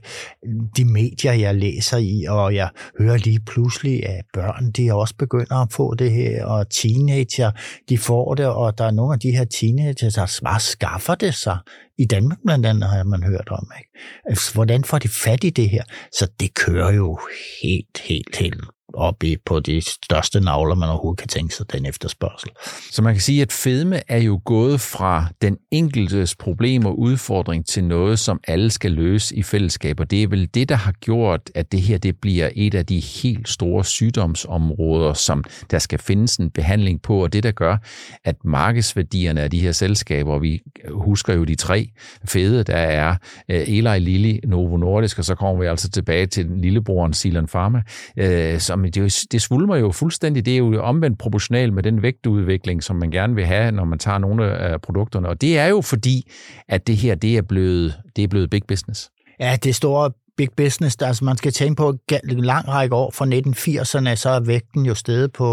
de 0.78 0.86
medier, 0.86 1.34
jeg 1.34 1.56
læser 1.56 1.98
i, 1.98 2.26
og 2.30 2.56
jeg 2.56 2.70
hører 3.00 3.18
lige 3.18 3.40
pludselig, 3.40 4.06
at 4.06 4.26
børn, 4.34 4.72
de 4.72 4.94
også 4.94 5.16
begynder 5.20 5.56
at 5.56 5.74
få 5.74 5.96
det 5.96 6.12
her, 6.12 6.46
og 6.46 6.70
teenager, 6.70 7.52
de 7.90 7.98
får 7.98 8.36
det, 8.36 8.46
og 8.46 8.78
der 8.78 8.86
er 8.86 8.92
nogle 8.92 9.14
af 9.14 9.20
de 9.20 9.32
her 9.32 9.46
teenager, 9.46 10.10
der 10.10 10.40
bare 10.44 10.60
skaffer 10.60 11.16
det 11.16 11.34
sig. 11.34 11.58
I 11.98 12.06
Danmark 12.06 12.38
blandt 12.46 12.66
andet 12.66 12.90
har 12.90 13.04
man 13.04 13.24
hørt 13.24 13.50
om. 13.52 13.72
Ikke? 13.80 13.90
Altså, 14.26 14.54
hvordan 14.54 14.84
får 14.84 15.00
de 15.00 15.10
fat 15.10 15.44
i 15.44 15.50
det 15.50 15.70
her? 15.70 15.84
Så 16.12 16.28
det 16.40 16.54
kører 16.54 16.94
jo 16.94 17.20
helt, 17.64 18.02
helt, 18.08 18.36
helt 18.36 18.62
op 18.94 19.24
i 19.24 19.38
på 19.46 19.60
de 19.60 19.82
største 19.82 20.40
navler, 20.40 20.76
man 20.76 20.90
overhovedet 20.90 21.20
kan 21.20 21.28
tænke 21.28 21.56
sig, 21.56 21.72
den 21.74 21.86
efterspørgsel. 21.86 22.50
Så 22.92 23.02
man 23.02 23.14
kan 23.14 23.22
sige, 23.22 23.42
at 23.42 23.52
fedme 23.52 24.02
er 24.08 24.18
jo 24.18 24.42
gået 24.46 24.82
fra 24.82 25.28
den 25.42 25.58
enkeltes 25.72 26.36
problem 26.36 26.86
og 26.86 27.00
udfordring 27.00 27.66
til 27.66 27.84
noget, 27.84 28.20
som 28.20 28.40
alle 28.48 28.72
skal 28.72 28.92
løse 28.92 29.36
i 29.36 29.44
fællesskab, 29.44 30.00
og 30.00 30.12
det 30.12 30.24
er 30.24 30.28
vel 30.28 30.50
det, 30.54 30.70
der 30.70 30.76
har 30.76 30.92
gjort, 30.92 31.42
at 31.56 31.72
det 31.72 31.82
her 31.82 31.98
det 31.98 32.18
bliver 32.18 32.50
et 32.56 32.76
af 32.76 32.86
de 32.86 33.00
helt 33.00 33.50
store 33.50 33.86
sygdomsområder, 33.86 35.14
som 35.14 35.44
der 35.72 35.80
skal 35.80 36.00
findes 36.00 36.36
en 36.36 36.50
behandling 36.50 37.02
på, 37.02 37.24
og 37.24 37.34
det, 37.34 37.44
der 37.44 37.52
gør, 37.52 37.78
at 38.24 38.36
markedsværdierne 38.46 39.42
af 39.42 39.52
de 39.52 39.60
her 39.60 39.72
selskaber, 39.72 40.40
vi 40.40 40.62
husker 40.90 41.34
jo 41.34 41.44
de 41.44 41.56
tre 41.56 41.90
fede, 42.26 42.64
der 42.64 42.76
er 42.76 43.16
øh, 43.50 43.62
Eli 43.68 44.00
Lilly, 44.00 44.40
Novo 44.44 44.78
Nordisk, 44.78 45.20
og 45.20 45.26
så 45.26 45.36
kommer 45.36 45.62
vi 45.62 45.68
altså 45.68 45.90
tilbage 45.90 46.26
til 46.26 46.46
lillebroren 46.46 47.14
Silon 47.14 47.48
Pharma, 47.48 47.82
øh, 48.18 48.60
som 48.60 48.81
jamen 48.82 48.92
det, 48.92 49.24
det 49.32 49.42
svulmer 49.42 49.76
jo 49.76 49.92
fuldstændig. 49.92 50.46
Det 50.46 50.54
er 50.54 50.58
jo 50.58 50.82
omvendt 50.84 51.20
proportional 51.20 51.74
med 51.74 51.84
den 51.84 52.02
vægtudvikling, 52.02 52.84
som 52.84 52.96
man 52.96 53.12
gerne 53.12 53.36
vil 53.36 53.46
have, 53.46 53.72
når 53.72 53.86
man 53.86 54.00
tager 54.00 54.18
nogle 54.18 54.52
af 54.52 54.82
produkterne. 54.82 55.30
Og 55.30 55.42
det 55.42 55.60
er 55.60 55.68
jo 55.68 55.82
fordi, 55.82 56.32
at 56.68 56.88
det 56.88 56.98
her 56.98 57.16
det 57.16 57.38
er 57.38 57.42
blevet, 57.42 57.94
det 58.16 58.24
er 58.24 58.28
blevet 58.28 58.50
big 58.50 58.62
business. 58.68 59.10
Ja, 59.40 59.58
det 59.64 59.76
store 59.76 60.12
big 60.42 60.50
business. 60.58 60.98
Altså 61.02 61.26
man 61.26 61.38
skal 61.38 61.52
tænke 61.52 61.76
på 61.76 61.96
en 62.30 62.44
lang 62.44 62.68
række 62.68 62.96
år 62.96 63.12
fra 63.12 63.26
1980'erne, 63.26 64.16
så 64.16 64.30
er 64.30 64.40
vægten 64.40 64.86
jo 64.86 64.96
steget 64.96 65.32
på 65.32 65.48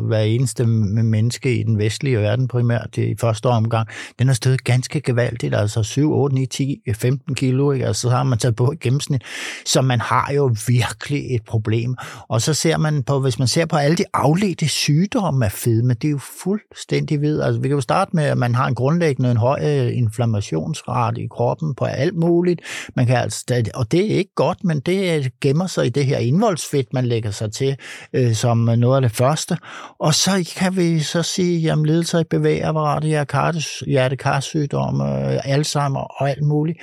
øh, 0.00 0.06
hver 0.06 0.20
eneste 0.20 0.66
menneske 0.66 1.58
i 1.58 1.62
den 1.62 1.78
vestlige 1.78 2.18
verden 2.18 2.48
primært 2.48 2.96
i 2.96 3.14
første 3.20 3.46
omgang. 3.46 3.88
Den 4.18 4.28
er 4.28 4.32
steget 4.32 4.64
ganske 4.64 5.00
gevaldigt, 5.00 5.54
altså 5.54 5.82
7, 5.82 6.12
8, 6.12 6.34
9, 6.34 6.46
10, 6.46 6.80
15 6.94 7.34
kilo, 7.34 7.72
ikke? 7.72 7.86
altså 7.86 8.02
så 8.02 8.10
har 8.10 8.22
man 8.22 8.38
taget 8.38 8.56
på 8.56 8.72
i 8.72 8.76
gennemsnit. 8.80 9.22
Så 9.66 9.82
man 9.82 10.00
har 10.00 10.32
jo 10.32 10.56
virkelig 10.66 11.34
et 11.34 11.42
problem. 11.44 11.96
Og 12.28 12.42
så 12.42 12.54
ser 12.54 12.76
man 12.76 13.02
på, 13.02 13.20
hvis 13.20 13.38
man 13.38 13.48
ser 13.48 13.66
på 13.66 13.76
alle 13.76 13.96
de 13.96 14.04
afledte 14.14 14.68
sygdomme 14.68 15.44
af 15.44 15.52
fedme, 15.52 15.94
det 15.94 16.04
er 16.04 16.12
jo 16.12 16.20
fuldstændig 16.42 17.20
ved. 17.20 17.40
Altså 17.40 17.60
vi 17.60 17.68
kan 17.68 17.74
jo 17.74 17.80
starte 17.80 18.10
med, 18.14 18.24
at 18.24 18.38
man 18.38 18.54
har 18.54 18.66
en 18.66 18.74
grundlæggende 18.74 19.30
en 19.30 19.36
høj 19.36 19.60
øh, 19.62 19.96
inflammationsrate 19.96 21.22
i 21.22 21.26
kroppen 21.30 21.74
på 21.74 21.84
alt 21.84 22.16
muligt. 22.16 22.60
Man 22.96 23.06
kan 23.06 23.16
altså, 23.16 23.70
og 23.74 23.92
det 23.92 24.00
er 24.12 24.16
ikke 24.16 24.27
godt, 24.34 24.64
men 24.64 24.80
det 24.80 25.16
øh, 25.16 25.26
gemmer 25.40 25.66
sig 25.66 25.86
i 25.86 25.88
det 25.88 26.06
her 26.06 26.18
indvoldsfedt, 26.18 26.92
man 26.92 27.06
lægger 27.06 27.30
sig 27.30 27.52
til 27.52 27.76
øh, 28.12 28.34
som 28.34 28.68
øh, 28.68 28.76
noget 28.76 28.96
af 28.96 29.02
det 29.02 29.12
første. 29.12 29.56
Og 29.98 30.14
så 30.14 30.54
kan 30.56 30.76
vi 30.76 31.00
så 31.00 31.22
sige, 31.22 31.72
at 31.72 31.78
lidelser 31.86 32.18
i 32.18 32.24
bevægeapparatet, 32.24 33.66
hjertekarsygdomme, 33.86 35.32
øh, 35.32 35.40
Alzheimer 35.44 36.00
og 36.00 36.30
alt 36.30 36.42
muligt. 36.42 36.78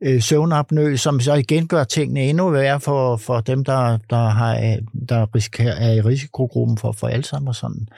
Øh, 0.00 0.22
søvnapnø, 0.22 0.96
som 0.96 1.20
så 1.20 1.34
igen 1.34 1.68
gør 1.68 1.84
tingene 1.84 2.20
endnu 2.20 2.50
værre 2.50 2.80
for, 2.80 3.16
for 3.16 3.40
dem, 3.40 3.64
der, 3.64 3.98
der, 4.10 4.28
har, 4.28 4.54
øh, 4.54 5.06
der 5.08 5.34
risikerer, 5.34 5.74
er 5.74 5.92
i 5.92 6.00
risikogruppen 6.00 6.78
for, 6.78 6.92
for 6.92 7.08
Alzheimer. 7.08 7.52
Sådan. 7.52 7.88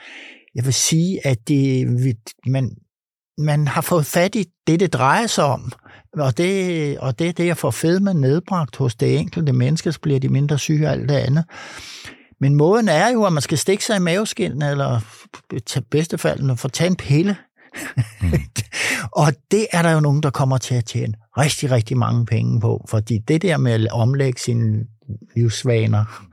Jeg 0.55 0.65
vil 0.65 0.73
sige, 0.73 1.27
at 1.27 1.47
det, 1.47 1.87
man, 2.47 2.71
man 3.37 3.67
har 3.67 3.81
fået 3.81 4.05
fat 4.05 4.35
i 4.35 4.45
det, 4.67 4.79
det 4.79 4.93
drejer 4.93 5.27
sig 5.27 5.43
om. 5.43 5.71
Og 6.19 6.37
det, 6.37 6.97
og 6.99 7.19
det 7.19 7.27
er 7.27 7.33
det, 7.33 7.45
jeg 7.45 7.57
får 7.57 7.71
fedme 7.71 8.13
nedbragt 8.13 8.75
hos 8.75 8.95
det 8.95 9.17
enkelte 9.19 9.53
menneske, 9.53 9.91
så 9.91 9.99
bliver 9.99 10.19
de 10.19 10.29
mindre 10.29 10.59
syge 10.59 10.87
og 10.87 10.91
alt 10.91 11.09
det 11.09 11.15
andet. 11.15 11.45
Men 12.39 12.55
måden 12.55 12.89
er 12.89 13.09
jo, 13.09 13.23
at 13.23 13.33
man 13.33 13.41
skal 13.41 13.57
stikke 13.57 13.85
sig 13.85 13.95
i 13.95 13.99
maveskinnet, 13.99 14.71
eller 14.71 14.99
til 15.65 15.83
bedste 15.91 16.17
fald 16.17 16.57
få 16.57 16.67
tage 16.67 16.89
en 16.89 16.95
pille. 16.95 17.35
Mm. 18.21 18.31
og 19.21 19.33
det 19.51 19.67
er 19.71 19.81
der 19.81 19.91
jo 19.91 19.99
nogen, 19.99 20.23
der 20.23 20.29
kommer 20.29 20.57
til 20.57 20.75
at 20.75 20.85
tjene 20.85 21.13
rigtig, 21.37 21.71
rigtig 21.71 21.97
mange 21.97 22.25
penge 22.25 22.61
på, 22.61 22.85
fordi 22.89 23.17
det 23.17 23.41
der 23.41 23.57
med 23.57 23.71
at 23.71 23.91
omlægge 23.91 24.39
sine 24.39 24.85
livsvaner, 25.35 26.27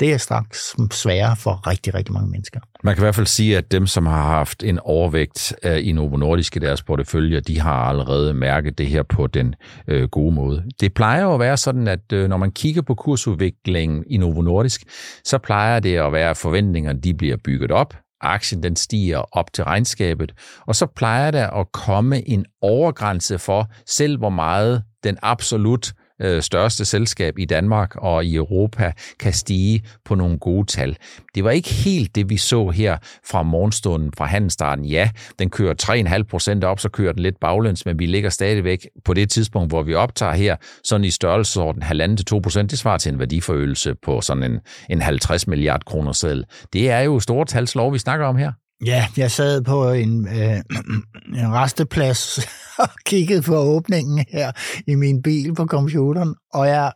det 0.00 0.12
er 0.12 0.16
straks 0.16 0.76
sværere 0.90 1.36
for 1.36 1.66
rigtig, 1.66 1.94
rigtig 1.94 2.12
mange 2.12 2.30
mennesker. 2.30 2.60
Man 2.84 2.94
kan 2.94 3.02
i 3.02 3.04
hvert 3.04 3.14
fald 3.14 3.26
sige, 3.26 3.56
at 3.56 3.72
dem, 3.72 3.86
som 3.86 4.06
har 4.06 4.22
haft 4.22 4.62
en 4.64 4.78
overvægt 4.78 5.54
øh, 5.62 5.86
i 5.86 5.92
Novo 5.92 6.16
Nordisk 6.16 6.56
i 6.56 6.58
deres 6.58 6.82
portefølje, 6.82 7.40
de 7.40 7.60
har 7.60 7.84
allerede 7.84 8.34
mærket 8.34 8.78
det 8.78 8.86
her 8.86 9.02
på 9.02 9.26
den 9.26 9.54
øh, 9.88 10.08
gode 10.08 10.34
måde. 10.34 10.64
Det 10.80 10.94
plejer 10.94 11.22
jo 11.22 11.34
at 11.34 11.40
være 11.40 11.56
sådan, 11.56 11.88
at 11.88 12.12
øh, 12.12 12.28
når 12.28 12.36
man 12.36 12.50
kigger 12.50 12.82
på 12.82 12.94
kursudviklingen 12.94 14.04
i 14.06 14.16
Novo 14.16 14.42
Nordisk, 14.42 14.82
så 15.24 15.38
plejer 15.38 15.80
det 15.80 15.96
at 15.96 16.12
være, 16.12 16.30
at 16.30 16.36
forventningerne 16.36 17.00
de 17.00 17.14
bliver 17.14 17.36
bygget 17.44 17.70
op, 17.70 17.94
aktien 18.20 18.62
den 18.62 18.76
stiger 18.76 19.18
op 19.36 19.52
til 19.52 19.64
regnskabet, 19.64 20.32
og 20.66 20.76
så 20.76 20.86
plejer 20.86 21.30
der 21.30 21.50
at 21.50 21.72
komme 21.72 22.28
en 22.28 22.46
overgrænse 22.60 23.38
for 23.38 23.68
selv 23.86 24.18
hvor 24.18 24.30
meget 24.30 24.82
den 25.04 25.18
absolut 25.22 25.92
øh, 26.20 26.42
største 26.42 26.84
selskab 26.84 27.38
i 27.38 27.44
Danmark 27.44 27.96
og 27.96 28.24
i 28.24 28.34
Europa 28.34 28.92
kan 29.20 29.32
stige 29.32 29.82
på 30.04 30.14
nogle 30.14 30.38
gode 30.38 30.66
tal. 30.66 30.96
Det 31.34 31.44
var 31.44 31.50
ikke 31.50 31.68
helt 31.68 32.14
det, 32.14 32.30
vi 32.30 32.36
så 32.36 32.68
her 32.68 32.98
fra 33.30 33.42
morgenstunden 33.42 34.12
fra 34.16 34.24
handelsstarten. 34.24 34.84
Ja, 34.84 35.10
den 35.38 35.50
kører 35.50 35.74
3,5 36.18 36.22
procent 36.22 36.64
op, 36.64 36.80
så 36.80 36.88
kører 36.88 37.12
den 37.12 37.22
lidt 37.22 37.40
baglæns, 37.40 37.86
men 37.86 37.98
vi 37.98 38.06
ligger 38.06 38.30
stadigvæk 38.30 38.88
på 39.04 39.14
det 39.14 39.30
tidspunkt, 39.30 39.70
hvor 39.70 39.82
vi 39.82 39.94
optager 39.94 40.32
her, 40.32 40.56
sådan 40.84 41.04
i 41.04 41.10
størrelsesorden 41.10 41.82
1,5-2 41.82 42.40
procent. 42.40 42.70
Det 42.70 42.78
svarer 42.78 42.98
til 42.98 43.12
en 43.12 43.18
værdiforøgelse 43.18 43.94
på 44.02 44.20
sådan 44.20 44.42
en, 44.42 44.60
en 44.90 45.02
50 45.02 45.46
milliard 45.46 45.84
kroner 45.84 46.12
selv. 46.12 46.44
Det 46.72 46.90
er 46.90 47.00
jo 47.00 47.20
store 47.20 47.44
talslov, 47.44 47.92
vi 47.92 47.98
snakker 47.98 48.26
om 48.26 48.36
her. 48.36 48.52
Ja, 48.84 49.08
jeg 49.16 49.30
sad 49.30 49.62
på 49.62 49.90
en, 49.90 50.28
øh, 50.28 50.56
en 51.42 51.52
resteplads 51.52 52.38
og 52.78 52.88
kiggede 53.06 53.42
på 53.42 53.56
åbningen 53.56 54.24
her 54.28 54.52
i 54.86 54.94
min 54.94 55.22
bil 55.22 55.54
på 55.54 55.66
computeren, 55.66 56.34
og 56.52 56.68
jeg, 56.68 56.92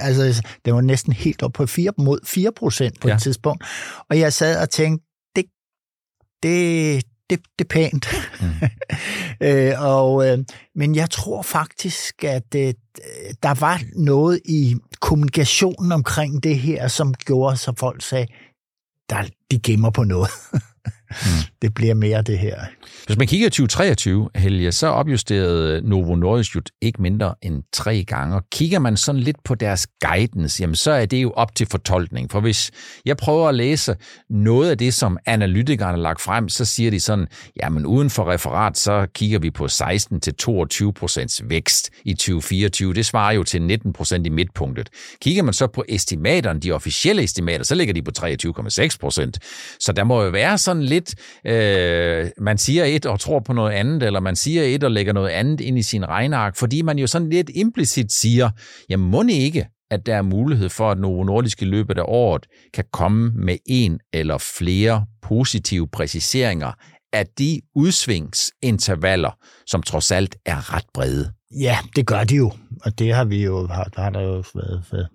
altså, 0.00 0.46
det 0.64 0.74
var 0.74 0.80
næsten 0.80 1.12
helt 1.12 1.42
op 1.42 1.52
på 1.52 1.66
4, 1.66 1.92
mod 1.98 2.18
4 2.26 2.52
procent 2.52 3.00
på 3.00 3.08
ja. 3.08 3.14
et 3.14 3.22
tidspunkt, 3.22 3.64
og 4.10 4.18
jeg 4.18 4.32
sad 4.32 4.62
og 4.62 4.70
tænkte, 4.70 5.06
det, 5.36 5.44
det, 6.42 7.04
det, 7.30 7.40
det 7.58 7.64
er 7.64 7.68
pænt. 7.68 8.08
Mm. 8.40 8.46
øh, 9.46 9.72
og, 9.78 10.28
øh, 10.28 10.38
men 10.74 10.94
jeg 10.94 11.10
tror 11.10 11.42
faktisk, 11.42 12.24
at 12.24 12.54
øh, 12.56 12.74
der 13.42 13.60
var 13.60 13.82
noget 13.96 14.40
i 14.44 14.76
kommunikationen 15.00 15.92
omkring 15.92 16.42
det 16.42 16.58
her, 16.58 16.88
som 16.88 17.14
gjorde, 17.14 17.56
så 17.56 17.72
folk 17.78 18.02
sagde, 18.02 18.26
der, 19.10 19.22
de 19.50 19.58
gemmer 19.58 19.90
på 19.90 20.04
noget. 20.04 20.30
Mm. 21.22 21.28
det 21.62 21.74
bliver 21.74 21.94
mere 21.94 22.22
det 22.22 22.38
her. 22.38 22.56
Hvis 23.06 23.18
man 23.18 23.26
kigger 23.26 23.46
i 23.46 23.50
2023, 23.50 24.28
Helge, 24.36 24.72
så 24.72 24.86
opjusterede 24.86 25.88
Novo 25.88 26.14
Nordisk 26.14 26.54
jo 26.54 26.60
ikke 26.82 27.02
mindre 27.02 27.34
end 27.42 27.62
tre 27.72 28.04
gange. 28.04 28.36
Og 28.36 28.42
kigger 28.52 28.78
man 28.78 28.96
sådan 28.96 29.20
lidt 29.20 29.36
på 29.44 29.54
deres 29.54 29.86
guidance, 30.06 30.60
jamen 30.60 30.74
så 30.74 30.90
er 30.90 31.06
det 31.06 31.22
jo 31.22 31.30
op 31.30 31.54
til 31.54 31.66
fortolkning. 31.70 32.30
For 32.30 32.40
hvis 32.40 32.70
jeg 33.04 33.16
prøver 33.16 33.48
at 33.48 33.54
læse 33.54 33.96
noget 34.30 34.70
af 34.70 34.78
det, 34.78 34.94
som 34.94 35.18
analytikerne 35.26 35.92
har 35.92 35.98
lagt 35.98 36.20
frem, 36.20 36.48
så 36.48 36.64
siger 36.64 36.90
de 36.90 37.00
sådan, 37.00 37.26
jamen 37.62 37.86
uden 37.86 38.10
for 38.10 38.32
referat, 38.32 38.78
så 38.78 39.06
kigger 39.14 39.38
vi 39.38 39.50
på 39.50 39.64
16-22 39.64 40.92
procents 40.92 41.42
vækst 41.48 41.90
i 42.04 42.14
2024. 42.14 42.94
Det 42.94 43.06
svarer 43.06 43.32
jo 43.32 43.42
til 43.42 43.62
19 43.62 43.92
procent 43.92 44.26
i 44.26 44.30
midtpunktet. 44.30 44.88
Kigger 45.20 45.42
man 45.42 45.54
så 45.54 45.66
på 45.66 45.84
estimaterne, 45.88 46.60
de 46.60 46.72
officielle 46.72 47.22
estimater, 47.22 47.64
så 47.64 47.74
ligger 47.74 47.94
de 47.94 48.02
på 48.02 48.10
23,6 48.18 48.96
procent. 49.00 49.38
Så 49.80 49.92
der 49.92 50.04
må 50.04 50.22
jo 50.22 50.30
være 50.30 50.58
sådan 50.58 50.82
lidt, 50.82 51.03
øh, 51.46 52.30
man 52.40 52.58
siger 52.58 52.84
et 52.84 53.06
og 53.06 53.20
tror 53.20 53.40
på 53.40 53.52
noget 53.52 53.72
andet, 53.72 54.02
eller 54.02 54.20
man 54.20 54.36
siger 54.36 54.62
et 54.62 54.84
og 54.84 54.90
lægger 54.90 55.12
noget 55.12 55.30
andet 55.30 55.60
ind 55.60 55.78
i 55.78 55.82
sin 55.82 56.08
regneark, 56.08 56.56
fordi 56.56 56.82
man 56.82 56.98
jo 56.98 57.06
sådan 57.06 57.30
lidt 57.30 57.50
implicit 57.54 58.12
siger, 58.12 58.50
jamen 58.88 59.10
må 59.10 59.24
ikke, 59.28 59.66
at 59.90 60.06
der 60.06 60.16
er 60.16 60.22
mulighed 60.22 60.68
for, 60.68 60.90
at 60.90 60.98
Novo 60.98 61.24
Nordisk 61.24 61.62
i 61.62 61.64
løbet 61.64 61.98
af 61.98 62.04
året 62.06 62.46
kan 62.74 62.84
komme 62.92 63.32
med 63.34 63.56
en 63.66 63.98
eller 64.12 64.38
flere 64.38 65.06
positive 65.22 65.88
præciseringer 65.88 66.72
af 67.12 67.26
de 67.38 67.60
udsvingsintervaller, 67.74 69.30
som 69.66 69.82
trods 69.82 70.10
alt 70.10 70.36
er 70.46 70.74
ret 70.74 70.84
brede. 70.94 71.32
Ja, 71.60 71.78
det 71.96 72.06
gør 72.06 72.24
de 72.24 72.36
jo, 72.36 72.52
og 72.84 72.98
det 72.98 73.14
har 73.14 73.24
vi 73.24 73.44
jo, 73.44 73.66
har, 73.66 73.84
der 73.84 74.02
har 74.02 74.10
der 74.10 74.20
jo 74.20 74.44
været, 74.54 75.08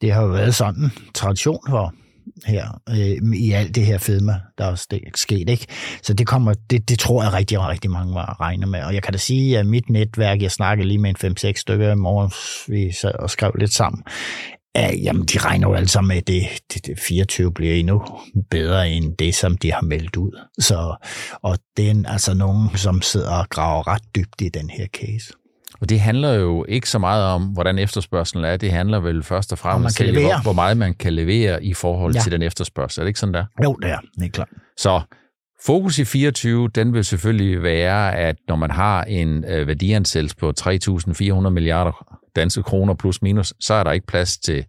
det 0.00 0.12
har 0.12 0.22
jo 0.22 0.28
været 0.28 0.54
sådan 0.54 0.90
tradition 1.14 1.60
for 1.68 1.94
her 2.46 2.80
øh, 2.88 3.38
i 3.38 3.52
alt 3.52 3.74
det 3.74 3.86
her 3.86 3.98
fedme, 3.98 4.34
der 4.58 4.64
er 4.64 4.74
sket. 5.14 5.50
Ikke? 5.50 5.66
Så 6.02 6.14
det, 6.14 6.26
kommer, 6.26 6.54
det, 6.70 6.88
det 6.88 6.98
tror 6.98 7.22
jeg 7.22 7.32
rigtig, 7.32 7.60
rigtig 7.60 7.90
mange 7.90 8.14
var 8.14 8.40
regner 8.40 8.66
med. 8.66 8.82
Og 8.82 8.94
jeg 8.94 9.02
kan 9.02 9.12
da 9.12 9.18
sige, 9.18 9.58
at 9.58 9.66
mit 9.66 9.90
netværk, 9.90 10.42
jeg 10.42 10.50
snakkede 10.50 10.88
lige 10.88 10.98
med 10.98 11.24
en 11.24 11.36
5-6 11.38 11.52
stykker 11.56 11.92
i 11.92 11.94
morgen, 11.94 12.30
vi 12.68 12.92
sad 12.92 13.14
og 13.18 13.30
skrev 13.30 13.52
lidt 13.58 13.74
sammen, 13.74 14.02
at, 14.74 15.02
jamen, 15.02 15.24
de 15.24 15.38
regner 15.38 15.68
jo 15.68 15.74
alle 15.74 15.88
sammen 15.88 16.08
med, 16.08 16.16
at 16.16 16.26
det, 16.26 16.42
det, 16.74 16.86
det 16.86 16.98
24 17.00 17.52
bliver 17.52 17.74
endnu 17.74 18.02
bedre 18.50 18.90
end 18.90 19.16
det, 19.16 19.34
som 19.34 19.56
de 19.56 19.72
har 19.72 19.82
meldt 19.82 20.16
ud. 20.16 20.40
Så, 20.58 20.96
og 21.42 21.58
det 21.76 21.90
er 21.90 22.02
altså 22.06 22.34
nogen, 22.34 22.68
som 22.74 23.02
sidder 23.02 23.30
og 23.30 23.48
graver 23.48 23.86
ret 23.86 24.02
dybt 24.16 24.40
i 24.40 24.48
den 24.48 24.70
her 24.70 24.86
case. 24.86 25.32
Og 25.80 25.88
det 25.88 26.00
handler 26.00 26.32
jo 26.32 26.64
ikke 26.68 26.90
så 26.90 26.98
meget 26.98 27.24
om, 27.24 27.42
hvordan 27.42 27.78
efterspørgselen 27.78 28.44
er. 28.44 28.56
Det 28.56 28.70
handler 28.70 29.00
vel 29.00 29.22
først 29.22 29.52
og 29.52 29.58
fremmest 29.58 30.00
om, 30.00 30.06
hvor, 30.06 30.42
hvor 30.42 30.52
meget 30.52 30.76
man 30.76 30.94
kan 30.94 31.12
levere 31.12 31.64
i 31.64 31.74
forhold 31.74 32.14
ja. 32.14 32.20
til 32.20 32.32
den 32.32 32.42
efterspørgsel. 32.42 33.00
Er 33.00 33.04
det 33.04 33.08
ikke 33.08 33.20
sådan 33.20 33.34
der? 33.34 33.44
Jo, 33.64 33.74
det 33.74 33.90
er. 33.90 33.98
Det 34.18 34.24
er 34.24 34.28
klart. 34.28 34.48
Så 34.76 35.00
fokus 35.66 35.98
i 35.98 36.04
24, 36.04 36.68
den 36.68 36.94
vil 36.94 37.04
selvfølgelig 37.04 37.62
være, 37.62 38.16
at 38.16 38.36
når 38.48 38.56
man 38.56 38.70
har 38.70 39.04
en 39.04 39.44
øh, 39.44 39.66
værdiansættelse 39.68 40.36
på 40.36 40.52
3.400 40.60 41.48
milliarder 41.48 42.16
danske 42.36 42.62
kroner 42.62 42.94
plus 42.94 43.22
minus, 43.22 43.54
så 43.60 43.74
er 43.74 43.84
der 43.84 43.92
ikke 43.92 44.06
plads 44.06 44.38
til 44.38 44.64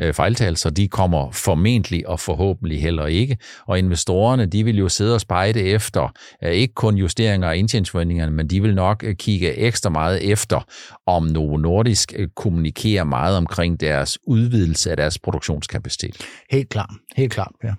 øh, 0.00 0.14
fejltagelser, 0.14 0.70
de 0.70 0.88
kommer 0.88 1.30
formentlig 1.30 2.08
og 2.08 2.20
forhåbentlig 2.20 2.82
heller 2.82 3.06
ikke. 3.06 3.38
Og 3.66 3.78
investorerne, 3.78 4.46
de 4.46 4.64
vil 4.64 4.78
jo 4.78 4.88
sidde 4.88 5.14
og 5.14 5.20
spejde 5.20 5.60
efter, 5.60 6.12
øh, 6.44 6.50
ikke 6.50 6.74
kun 6.74 6.96
justeringer 6.96 7.48
af 7.48 7.56
indtjeningsforventningerne, 7.56 8.32
men 8.32 8.46
de 8.50 8.62
vil 8.62 8.74
nok 8.74 9.04
øh, 9.04 9.14
kigge 9.14 9.54
ekstra 9.54 9.90
meget 9.90 10.30
efter, 10.30 10.60
om 11.06 11.22
Novo 11.22 11.56
Nordisk 11.56 12.12
øh, 12.16 12.28
kommunikerer 12.36 13.04
meget 13.04 13.36
omkring 13.36 13.80
deres 13.80 14.18
udvidelse 14.26 14.90
af 14.90 14.96
deres 14.96 15.18
produktionskapacitet. 15.18 16.16
Helt 16.50 16.68
klart, 16.68 16.90
helt 17.16 17.32
klart, 17.32 17.52
ja. 17.64 17.72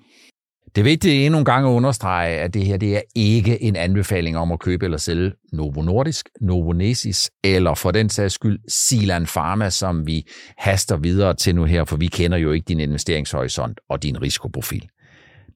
Det 0.76 0.82
er 0.82 0.84
vigtigt 0.84 1.26
endnu 1.26 1.40
en 1.40 1.46
gang 1.46 1.66
at 1.66 1.70
understrege, 1.70 2.40
at 2.40 2.54
det 2.54 2.66
her 2.66 2.78
det 2.78 2.96
er 2.96 3.02
ikke 3.16 3.64
en 3.64 3.76
anbefaling 3.76 4.38
om 4.38 4.52
at 4.52 4.60
købe 4.60 4.86
eller 4.86 4.98
sælge 4.98 5.32
Novo 5.54 5.82
Nordisk, 5.82 6.30
Novo 6.42 6.74
Nesis 6.74 7.32
eller 7.44 7.74
for 7.74 7.92
den 7.92 8.10
sags 8.10 8.34
skyld 8.34 8.60
Silan 8.68 9.26
Pharma, 9.26 9.70
som 9.70 10.08
vi 10.08 10.28
haster 10.58 10.98
videre 10.98 11.34
til 11.34 11.56
nu 11.56 11.64
her, 11.64 11.86
for 11.86 11.98
vi 11.98 12.08
kender 12.08 12.38
jo 12.38 12.52
ikke 12.52 12.66
din 12.66 12.80
investeringshorisont 12.80 13.80
og 13.90 14.04
din 14.04 14.22
risikoprofil. 14.22 14.90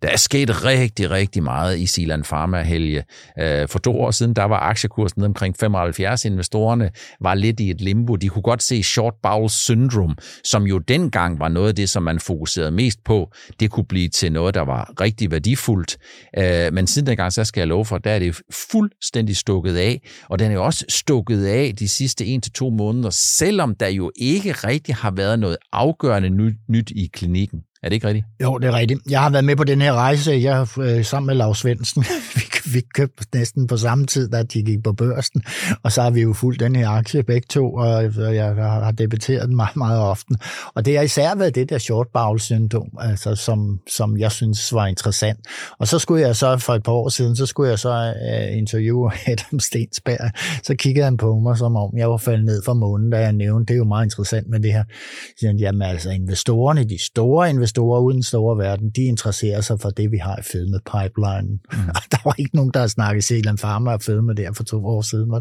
Der 0.03 0.09
er 0.09 0.17
sket 0.17 0.65
rigtig, 0.65 1.11
rigtig 1.11 1.43
meget 1.43 1.79
i 1.79 1.85
Silan 1.85 2.23
Pharma, 2.23 2.61
Helge. 2.61 3.03
Øh, 3.39 3.67
for 3.67 3.79
to 3.79 3.99
år 3.99 4.11
siden, 4.11 4.33
der 4.33 4.43
var 4.43 4.59
aktiekursen 4.59 5.19
ned 5.19 5.27
omkring 5.27 5.55
75. 5.59 6.25
Investorerne 6.25 6.89
var 7.21 7.33
lidt 7.33 7.59
i 7.59 7.69
et 7.69 7.81
limbo. 7.81 8.15
De 8.15 8.29
kunne 8.29 8.41
godt 8.41 8.63
se 8.63 8.83
short 8.83 9.13
bowel 9.23 9.49
syndrome, 9.49 10.15
som 10.43 10.63
jo 10.63 10.77
dengang 10.77 11.39
var 11.39 11.47
noget 11.47 11.67
af 11.67 11.75
det, 11.75 11.89
som 11.89 12.03
man 12.03 12.19
fokuserede 12.19 12.71
mest 12.71 13.03
på. 13.03 13.31
Det 13.59 13.71
kunne 13.71 13.85
blive 13.85 14.09
til 14.09 14.31
noget, 14.31 14.53
der 14.53 14.61
var 14.61 14.93
rigtig 15.01 15.31
værdifuldt. 15.31 15.97
Øh, 16.37 16.73
men 16.73 16.87
siden 16.87 17.07
dengang, 17.07 17.33
så 17.33 17.43
skal 17.43 17.61
jeg 17.61 17.67
love 17.67 17.85
for, 17.85 17.97
der 17.97 18.11
er 18.11 18.19
det 18.19 18.41
fuldstændig 18.71 19.37
stukket 19.37 19.77
af. 19.77 20.01
Og 20.29 20.39
den 20.39 20.51
er 20.51 20.55
jo 20.55 20.65
også 20.65 20.85
stukket 20.89 21.45
af 21.45 21.73
de 21.79 21.87
sidste 21.87 22.39
1-2 22.59 22.69
måneder, 22.69 23.09
selvom 23.09 23.75
der 23.75 23.87
jo 23.87 24.11
ikke 24.15 24.51
rigtig 24.51 24.95
har 24.95 25.11
været 25.11 25.39
noget 25.39 25.57
afgørende 25.73 26.29
nyt 26.69 26.91
i 26.95 27.09
klinikken. 27.13 27.59
Er 27.83 27.89
det 27.89 27.95
ikke 27.95 28.07
rigtigt? 28.07 28.25
Jo, 28.43 28.57
det 28.57 28.67
er 28.67 28.73
rigtigt. 28.73 29.01
Jeg 29.09 29.21
har 29.21 29.29
været 29.29 29.45
med 29.45 29.55
på 29.55 29.63
den 29.63 29.81
her 29.81 29.93
rejse. 29.93 30.31
Jeg 30.31 30.67
øh, 30.79 31.05
sammen 31.05 31.27
med 31.27 31.35
Lars 31.35 31.57
Svendsen. 31.57 32.05
vi, 32.73 32.81
købte 32.93 33.27
næsten 33.33 33.67
på 33.67 33.77
samme 33.77 34.05
tid, 34.05 34.29
da 34.29 34.43
de 34.43 34.63
gik 34.63 34.83
på 34.83 34.93
børsen. 34.93 35.41
Og 35.83 35.91
så 35.91 36.01
har 36.01 36.09
vi 36.09 36.21
jo 36.21 36.33
fulgt 36.33 36.59
den 36.59 36.75
her 36.75 36.89
aktie 36.89 37.23
begge 37.23 37.47
to, 37.49 37.73
og 37.73 38.03
jeg 38.35 38.55
har 38.55 38.91
debatteret 38.91 39.47
den 39.47 39.55
meget, 39.55 39.75
meget 39.75 39.99
ofte. 39.99 40.35
Og 40.75 40.85
det 40.85 40.95
har 40.95 41.03
især 41.03 41.35
været 41.35 41.55
det 41.55 41.69
der 41.69 41.77
short 41.77 42.07
bowel 42.13 42.39
syndrom, 42.39 42.89
altså, 42.99 43.35
som, 43.35 43.79
som 43.89 44.17
jeg 44.17 44.31
synes 44.31 44.73
var 44.73 44.85
interessant. 44.85 45.39
Og 45.79 45.87
så 45.87 45.99
skulle 45.99 46.21
jeg 46.21 46.35
så 46.35 46.57
for 46.57 46.73
et 46.73 46.83
par 46.83 46.91
år 46.91 47.09
siden, 47.09 47.35
så 47.35 47.45
skulle 47.45 47.69
jeg 47.69 47.79
så 47.79 48.13
uh, 48.49 48.57
interviewe 48.57 49.11
Adam 49.31 49.59
Stensberg. 49.59 50.31
Så 50.63 50.75
kiggede 50.75 51.05
han 51.05 51.17
på 51.17 51.39
mig, 51.39 51.57
som 51.57 51.75
om 51.75 51.97
jeg 51.97 52.09
var 52.09 52.17
faldet 52.17 52.45
ned 52.45 52.61
fra 52.65 52.73
månen, 52.73 53.09
da 53.09 53.19
jeg 53.19 53.33
nævnte, 53.33 53.65
det 53.65 53.73
er 53.73 53.77
jo 53.77 53.83
meget 53.83 54.05
interessant 54.05 54.49
med 54.49 54.59
det 54.59 54.73
her. 54.73 54.83
Så 54.83 55.33
siger 55.39 55.49
han, 55.49 55.57
jamen 55.59 55.81
altså 55.81 56.09
investorerne, 56.09 56.83
de 56.83 57.05
store 57.05 57.49
investorer, 57.49 57.83
store 57.83 58.01
uden 58.01 58.17
den 58.17 58.23
store 58.23 58.57
verden, 58.57 58.89
de 58.89 59.01
interesserer 59.01 59.61
sig 59.61 59.79
for 59.79 59.89
det, 59.89 60.11
vi 60.11 60.17
har 60.17 60.37
i 60.37 60.41
fedme 60.51 60.79
pipeline. 60.93 61.49
Mm. 61.73 61.93
der 62.13 62.21
var 62.25 62.35
ikke 62.37 62.52
nogen, 62.53 62.71
der 62.73 62.79
har 62.79 62.87
snakket 62.87 63.23
Zealand 63.23 63.57
Pharma 63.57 63.93
og 63.93 64.01
fedme 64.01 64.33
der 64.33 64.53
for 64.53 64.63
to 64.63 64.85
år 64.85 65.01
siden. 65.01 65.33
Ja. 65.33 65.39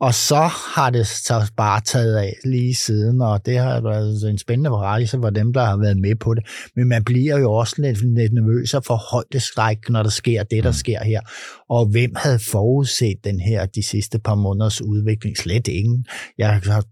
Og 0.00 0.14
så 0.14 0.50
har 0.74 0.90
det 0.90 1.06
så 1.06 1.52
bare 1.56 1.80
taget 1.80 2.16
af 2.16 2.36
lige 2.44 2.74
siden, 2.74 3.20
og 3.20 3.46
det 3.46 3.58
har 3.58 3.80
været 3.80 4.30
en 4.30 4.38
spændende 4.38 4.70
rejse 4.70 5.18
for 5.22 5.30
dem, 5.30 5.52
der 5.52 5.64
har 5.64 5.76
været 5.76 5.96
med 5.96 6.16
på 6.16 6.34
det. 6.34 6.46
Men 6.76 6.88
man 6.88 7.04
bliver 7.04 7.38
jo 7.38 7.52
også 7.52 7.74
lidt, 7.78 8.14
lidt 8.14 8.32
nervøs 8.32 8.74
og 8.74 8.84
for 8.84 8.96
højdeskræk, 8.96 9.78
når 9.88 10.02
der 10.02 10.10
sker 10.10 10.42
det, 10.42 10.64
der 10.64 10.70
mm. 10.70 10.74
sker 10.74 11.04
her. 11.04 11.20
Og 11.68 11.86
hvem 11.86 12.10
havde 12.16 12.38
forudset 12.38 13.16
den 13.24 13.40
her 13.40 13.66
de 13.66 13.82
sidste 13.82 14.18
par 14.18 14.34
måneders 14.34 14.82
udvikling? 14.82 15.36
Slet 15.36 15.68
ingen. 15.68 16.06
Jeg 16.38 16.60
har 16.64 16.84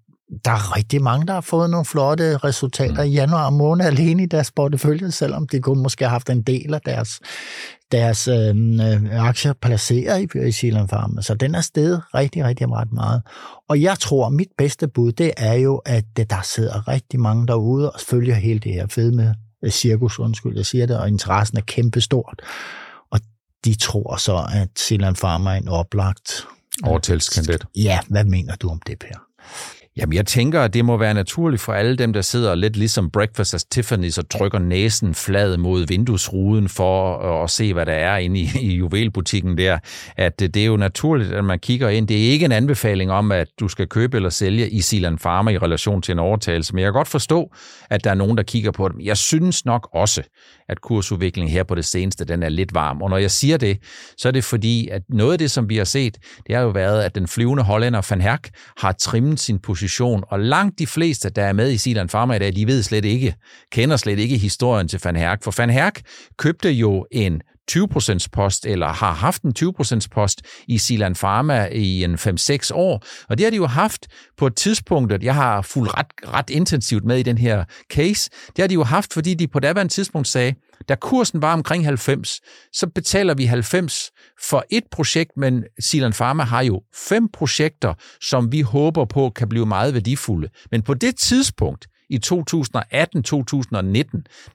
der 0.45 0.51
er 0.51 0.77
rigtig 0.77 1.03
mange, 1.03 1.27
der 1.27 1.33
har 1.33 1.41
fået 1.41 1.71
nogle 1.71 1.85
flotte 1.85 2.37
resultater 2.37 3.05
mm. 3.05 3.11
i 3.11 3.15
januar 3.15 3.51
måned 3.51 3.87
alene 3.87 4.23
i 4.23 4.27
deres 4.27 4.51
portefølje, 4.51 5.11
selvom 5.11 5.49
de 5.49 5.61
kunne 5.61 5.83
måske 5.83 6.05
have 6.05 6.11
haft 6.11 6.31
en 6.31 6.43
del 6.43 6.75
af 6.75 6.81
deres, 6.81 7.21
deres 7.93 8.29
øhm, 8.29 8.81
øh, 8.81 9.27
aktier 9.29 9.53
placeret 9.53 10.35
i, 10.35 10.49
i 10.49 10.53
Zealand 10.53 10.89
Farm. 10.89 11.23
Så 11.23 11.35
den 11.35 11.55
er 11.55 11.61
steget 11.61 12.03
rigtig, 12.15 12.45
rigtig 12.45 12.71
ret 12.71 12.93
meget. 12.93 13.23
Og 13.69 13.83
jeg 13.83 13.99
tror, 13.99 14.29
mit 14.29 14.49
bedste 14.59 14.89
bud, 14.89 15.13
det 15.13 15.33
er 15.37 15.55
jo, 15.55 15.77
at 15.77 16.05
der 16.17 16.43
sidder 16.45 16.89
rigtig 16.89 17.21
mange 17.21 17.47
derude 17.47 17.91
og 17.91 18.01
følger 18.01 18.35
hele 18.35 18.59
det 18.59 18.73
her 18.73 18.87
fedme 18.87 19.35
cirkus, 19.71 20.19
undskyld, 20.19 20.57
jeg 20.57 20.67
siger 20.67 20.87
det, 20.87 20.99
og 20.99 21.09
interessen 21.09 21.59
er 21.59 21.63
kæmpestort. 21.63 22.43
Og 23.11 23.21
de 23.65 23.75
tror 23.75 24.17
så, 24.17 24.47
at 24.55 24.69
Zealand 24.79 25.17
Pharma 25.17 25.51
er 25.51 25.55
en 25.55 25.69
oplagt 25.69 26.47
overtalskandidat. 26.85 27.65
Ja, 27.77 27.99
hvad 28.09 28.25
mener 28.25 28.57
du 28.57 28.69
om 28.69 28.81
det, 28.87 28.99
Per? 28.99 29.19
Jamen, 29.97 30.13
jeg 30.13 30.27
tænker, 30.27 30.61
at 30.61 30.75
det 30.75 30.85
må 30.85 30.97
være 30.97 31.15
naturligt 31.15 31.63
for 31.63 31.73
alle 31.73 31.97
dem, 31.97 32.13
der 32.13 32.21
sidder 32.21 32.55
lidt 32.55 32.77
ligesom 32.77 33.11
Breakfast 33.11 33.55
at 33.55 33.65
Tiffany's 33.75 34.19
og 34.19 34.29
trykker 34.29 34.59
næsen 34.59 35.15
flad 35.15 35.57
mod 35.57 35.87
vinduesruden 35.87 36.69
for 36.69 37.19
at 37.45 37.51
se, 37.51 37.73
hvad 37.73 37.87
der 37.87 37.93
er 37.93 38.17
inde 38.17 38.41
i, 38.41 38.51
i 38.61 38.75
juvelbutikken 38.75 39.59
der, 39.59 39.79
at 40.17 40.41
det 40.41 40.57
er 40.57 40.67
jo 40.67 40.77
naturligt, 40.77 41.33
at 41.33 41.45
man 41.45 41.59
kigger 41.59 41.89
ind. 41.89 42.09
Det 42.09 42.27
er 42.27 42.31
ikke 42.31 42.45
en 42.45 42.53
anbefaling 42.53 43.11
om, 43.11 43.33
at 43.33 43.49
du 43.61 43.69
skal 43.69 43.87
købe 43.89 44.17
eller 44.17 44.31
sælge 44.31 44.71
i 44.71 44.81
Silan 44.81 45.19
Pharma 45.19 45.51
i 45.51 45.59
relation 45.59 46.03
til 46.03 46.13
en 46.13 46.19
overtagelse, 46.19 46.75
men 46.75 46.83
jeg 46.83 46.87
kan 46.87 46.99
godt 46.99 47.09
forstå, 47.09 47.53
at 47.91 48.05
der 48.05 48.11
er 48.11 48.15
nogen, 48.15 48.37
der 48.37 48.43
kigger 48.43 48.71
på 48.71 48.89
det. 48.89 48.97
Jeg 49.05 49.17
synes 49.17 49.65
nok 49.65 49.89
også, 49.95 50.23
at 50.73 50.81
kursudviklingen 50.81 51.53
her 51.53 51.63
på 51.63 51.75
det 51.75 51.85
seneste, 51.85 52.25
den 52.25 52.43
er 52.43 52.49
lidt 52.49 52.75
varm. 52.75 53.03
Og 53.03 53.11
når 53.11 53.17
jeg 53.17 53.31
siger 53.31 53.57
det, 53.57 53.79
så 54.17 54.29
er 54.29 54.33
det 54.33 54.45
fordi, 54.45 54.89
at 54.89 55.03
noget 55.09 55.33
af 55.33 55.39
det, 55.39 55.51
som 55.51 55.69
vi 55.69 55.77
har 55.77 55.85
set, 55.85 56.19
det 56.47 56.55
har 56.57 56.63
jo 56.63 56.69
været, 56.69 57.03
at 57.03 57.15
den 57.15 57.29
flyvende 57.29 57.63
hollænder 57.63 58.07
Van 58.11 58.21
Herk 58.21 58.51
har 58.77 58.93
trimmet 58.93 59.41
sin 59.41 59.59
position, 59.59 60.25
og 60.29 60.41
langt 60.41 60.79
de 60.79 60.87
fleste, 60.87 61.31
der 61.31 61.45
er 61.45 61.53
med 61.53 61.71
i 61.71 61.77
Silan 61.77 62.09
Pharma 62.09 62.35
i 62.35 62.39
dag, 62.39 62.57
de 62.57 62.67
ved 62.67 62.83
slet 62.83 63.05
ikke, 63.05 63.35
kender 63.73 63.97
slet 63.97 64.19
ikke 64.19 64.39
historien 64.39 64.89
til 64.89 65.01
Van 65.05 65.17
Herk. 65.17 65.45
For 65.45 65.55
Van 65.59 65.71
Herk 65.71 66.01
købte 66.39 66.71
jo 66.71 67.07
en 67.11 67.41
20% 67.71 68.27
post, 68.33 68.67
eller 68.67 68.87
har 68.87 69.13
haft 69.13 69.43
en 69.43 69.53
20% 69.59 70.07
post 70.15 70.43
i 70.69 70.79
Silan 70.79 71.15
Pharma 71.15 71.67
i 71.67 72.05
en 72.05 72.15
5-6 72.15 72.71
år. 72.75 73.05
Og 73.29 73.39
det 73.39 73.45
har 73.47 73.51
de 73.51 73.57
jo 73.57 73.67
haft 73.67 74.07
på 74.37 74.47
et 74.47 74.57
tidspunkt, 74.57 75.13
at 75.13 75.23
jeg 75.23 75.35
har 75.35 75.63
fulgt 75.63 75.99
ret, 75.99 76.07
ret 76.27 76.51
intensivt 76.51 77.05
med 77.05 77.19
i 77.19 77.23
den 77.23 77.39
her 77.39 77.65
case. 77.93 78.31
Det 78.47 78.59
har 78.59 78.67
de 78.67 78.75
jo 78.75 78.85
haft, 78.85 79.13
fordi 79.13 79.35
de 79.35 79.49
på 79.49 79.61
daværende 79.61 79.93
tidspunkt 79.93 80.29
sagde, 80.29 80.55
da 80.89 80.95
kursen 80.95 81.43
var 81.43 81.53
omkring 81.53 81.85
90, 81.85 82.41
så 82.73 82.87
betaler 82.95 83.35
vi 83.35 83.45
90 83.45 84.11
for 84.49 84.65
et 84.71 84.85
projekt, 84.93 85.31
men 85.37 85.65
Silan 85.79 86.13
Pharma 86.13 86.43
har 86.43 86.63
jo 86.63 86.83
fem 87.09 87.29
projekter, 87.33 87.95
som 88.21 88.53
vi 88.53 88.61
håber 88.61 89.05
på 89.05 89.31
kan 89.31 89.49
blive 89.49 89.67
meget 89.67 89.95
værdifulde. 89.95 90.49
Men 90.71 90.83
på 90.83 90.95
det 90.95 91.17
tidspunkt, 91.17 91.87
i 92.13 92.19
2018-2019, 92.27 92.33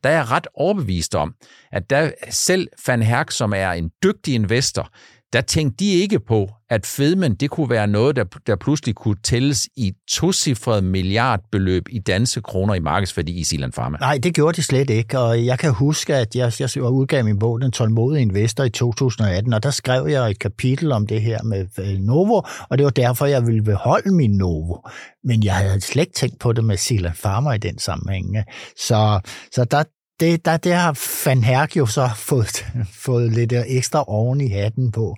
der 0.04 0.10
er 0.10 0.14
jeg 0.14 0.32
ret 0.32 0.48
overbevist 0.54 1.16
om, 1.16 1.36
at 1.72 1.90
der 1.90 2.12
selv 2.30 2.68
Van 2.88 3.02
Herk, 3.02 3.32
som 3.32 3.54
er 3.54 3.72
en 3.72 3.92
dygtig 4.04 4.34
investor, 4.34 4.90
der 5.34 5.42
tænkte 5.42 5.86
de 5.86 5.94
ikke 5.94 6.20
på, 6.20 6.50
at 6.70 6.86
fedmen 6.86 7.36
det 7.36 7.50
kunne 7.50 7.70
være 7.70 7.88
noget, 7.88 8.16
der, 8.16 8.24
der 8.48 8.56
pludselig 8.56 8.96
kunne 8.96 9.16
tælles 9.24 9.68
i 9.76 9.94
tocifret 10.12 10.84
milliardbeløb 10.84 11.84
i 11.90 12.00
danske 12.00 12.42
kroner 12.42 12.74
i 12.74 12.80
markedsværdi 12.80 13.40
i 13.40 13.44
Silan 13.44 13.72
Pharma. 13.72 13.98
Nej, 13.98 14.20
det 14.24 14.36
gjorde 14.36 14.56
de 14.56 14.64
slet 14.64 14.90
ikke, 14.90 15.20
og 15.20 15.46
jeg 15.46 15.60
kan 15.60 15.74
huske, 15.74 16.16
at 16.16 16.36
jeg, 16.36 16.52
jeg 16.60 16.84
udgav 16.84 17.24
min 17.24 17.40
bog, 17.40 17.62
Den 17.62 17.72
tålmodige 17.72 18.22
investor, 18.22 18.64
i 18.64 18.70
2018, 18.70 19.54
og 19.54 19.64
der 19.64 19.72
skrev 19.72 20.08
jeg 20.08 20.30
et 20.30 20.40
kapitel 20.40 20.92
om 20.92 21.08
det 21.08 21.22
her 21.22 21.44
med 21.44 21.68
øh, 21.80 22.00
Novo, 22.00 22.42
og 22.70 22.78
det 22.78 22.84
var 22.84 22.92
derfor, 22.92 23.26
jeg 23.26 23.48
ville 23.48 23.64
beholde 23.64 24.14
min 24.14 24.32
Novo. 24.32 24.78
Men 25.24 25.44
jeg 25.44 25.56
havde 25.56 25.82
slet 25.82 26.02
ikke 26.02 26.14
tænkt 26.14 26.40
på 26.40 26.54
det 26.54 26.64
med 26.64 26.78
Silan 26.78 27.14
Pharma 27.24 27.52
i 27.52 27.58
den 27.58 27.80
sammenhæng. 27.80 28.38
Øh. 28.38 28.44
Så, 28.78 29.20
så 29.52 29.64
der, 29.64 29.84
det, 30.20 30.46
der, 30.46 30.58
det 30.58 30.74
har 30.74 31.26
Van 31.26 31.44
Herk 31.44 31.78
jo 31.78 31.86
så 31.86 32.10
fået, 32.30 32.66
fået 32.94 33.32
lidt 33.32 33.54
ekstra 33.68 34.04
oven 34.08 34.42
i 34.42 34.48
hatten 34.48 34.92
på. 34.92 35.16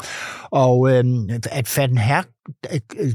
Og 0.52 0.92
øhm, 0.92 1.30
at 1.52 1.78
Van 1.78 1.98
Herk 1.98 2.28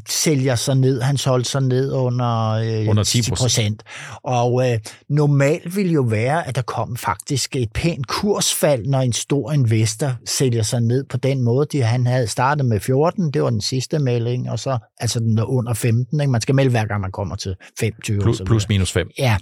sælger 0.08 0.54
sig 0.54 0.76
ned, 0.76 1.00
han 1.00 1.16
solgte 1.16 1.50
sig 1.50 1.62
ned 1.62 1.92
under, 1.92 2.50
øh, 2.50 2.88
under 2.88 3.04
10 3.04 3.30
procent. 3.30 3.82
Og 4.22 4.70
øh, 4.70 4.78
normalt 5.08 5.76
vil 5.76 5.90
jo 5.92 6.02
være, 6.02 6.48
at 6.48 6.56
der 6.56 6.62
kom 6.62 6.96
faktisk 6.96 7.56
et 7.56 7.72
pænt 7.74 8.06
kursfald, 8.06 8.86
når 8.86 9.00
en 9.00 9.12
stor 9.12 9.52
investor 9.52 10.12
sælger 10.26 10.62
sig 10.62 10.80
ned 10.80 11.04
på 11.04 11.16
den 11.16 11.42
måde. 11.42 11.66
De, 11.72 11.82
han 11.82 12.06
havde 12.06 12.26
startet 12.26 12.66
med 12.66 12.80
14, 12.80 13.30
det 13.30 13.42
var 13.42 13.50
den 13.50 13.60
sidste 13.60 13.98
melding, 13.98 14.50
og 14.50 14.58
så 14.58 14.78
altså 15.00 15.20
den 15.20 15.38
er 15.38 15.44
under 15.44 15.74
15. 15.74 16.20
Ikke? 16.20 16.30
Man 16.30 16.40
skal 16.40 16.54
melde 16.54 16.70
hver 16.70 16.84
gang, 16.84 17.00
man 17.00 17.12
kommer 17.12 17.36
til 17.36 17.54
25. 17.80 18.20
Plus, 18.20 18.42
plus 18.46 18.68
minus 18.68 18.92
5. 18.92 19.08
Ja, 19.18 19.36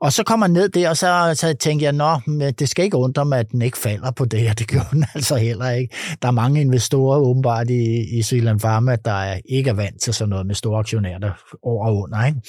og 0.00 0.12
så 0.12 0.22
kommer 0.22 0.46
man 0.46 0.50
ned 0.50 0.68
der, 0.68 0.88
og 0.88 0.96
så, 0.96 1.32
så 1.34 1.54
tænker 1.60 1.86
jeg, 1.86 1.92
nå, 1.92 2.20
det 2.58 2.68
skal 2.68 2.84
ikke 2.84 2.96
undre 2.96 3.24
mig, 3.24 3.38
at 3.38 3.50
den 3.50 3.62
ikke 3.62 3.78
falder 3.78 4.10
på 4.10 4.24
det, 4.24 4.50
og 4.50 4.58
det 4.58 4.68
gjorde 4.68 4.86
den 4.90 5.04
altså 5.14 5.36
heller 5.36 5.70
ikke. 5.70 5.94
Der 6.22 6.28
er 6.28 6.32
mange 6.32 6.60
investorer 6.60 7.18
åbenbart 7.18 7.70
i, 7.70 8.18
i 8.18 8.22
Zealand 8.22 8.60
Pharma, 8.60 8.96
der 9.04 9.29
er 9.30 9.40
er, 9.40 9.40
ikke 9.44 9.70
er 9.70 9.74
vant 9.74 10.00
til 10.00 10.14
sådan 10.14 10.28
noget 10.28 10.46
med 10.46 10.54
store 10.54 10.78
aktionærer, 10.78 11.18
der 11.18 11.30
over 11.62 11.86
og 11.86 11.96
under, 11.96 12.26
ikke? 12.26 12.40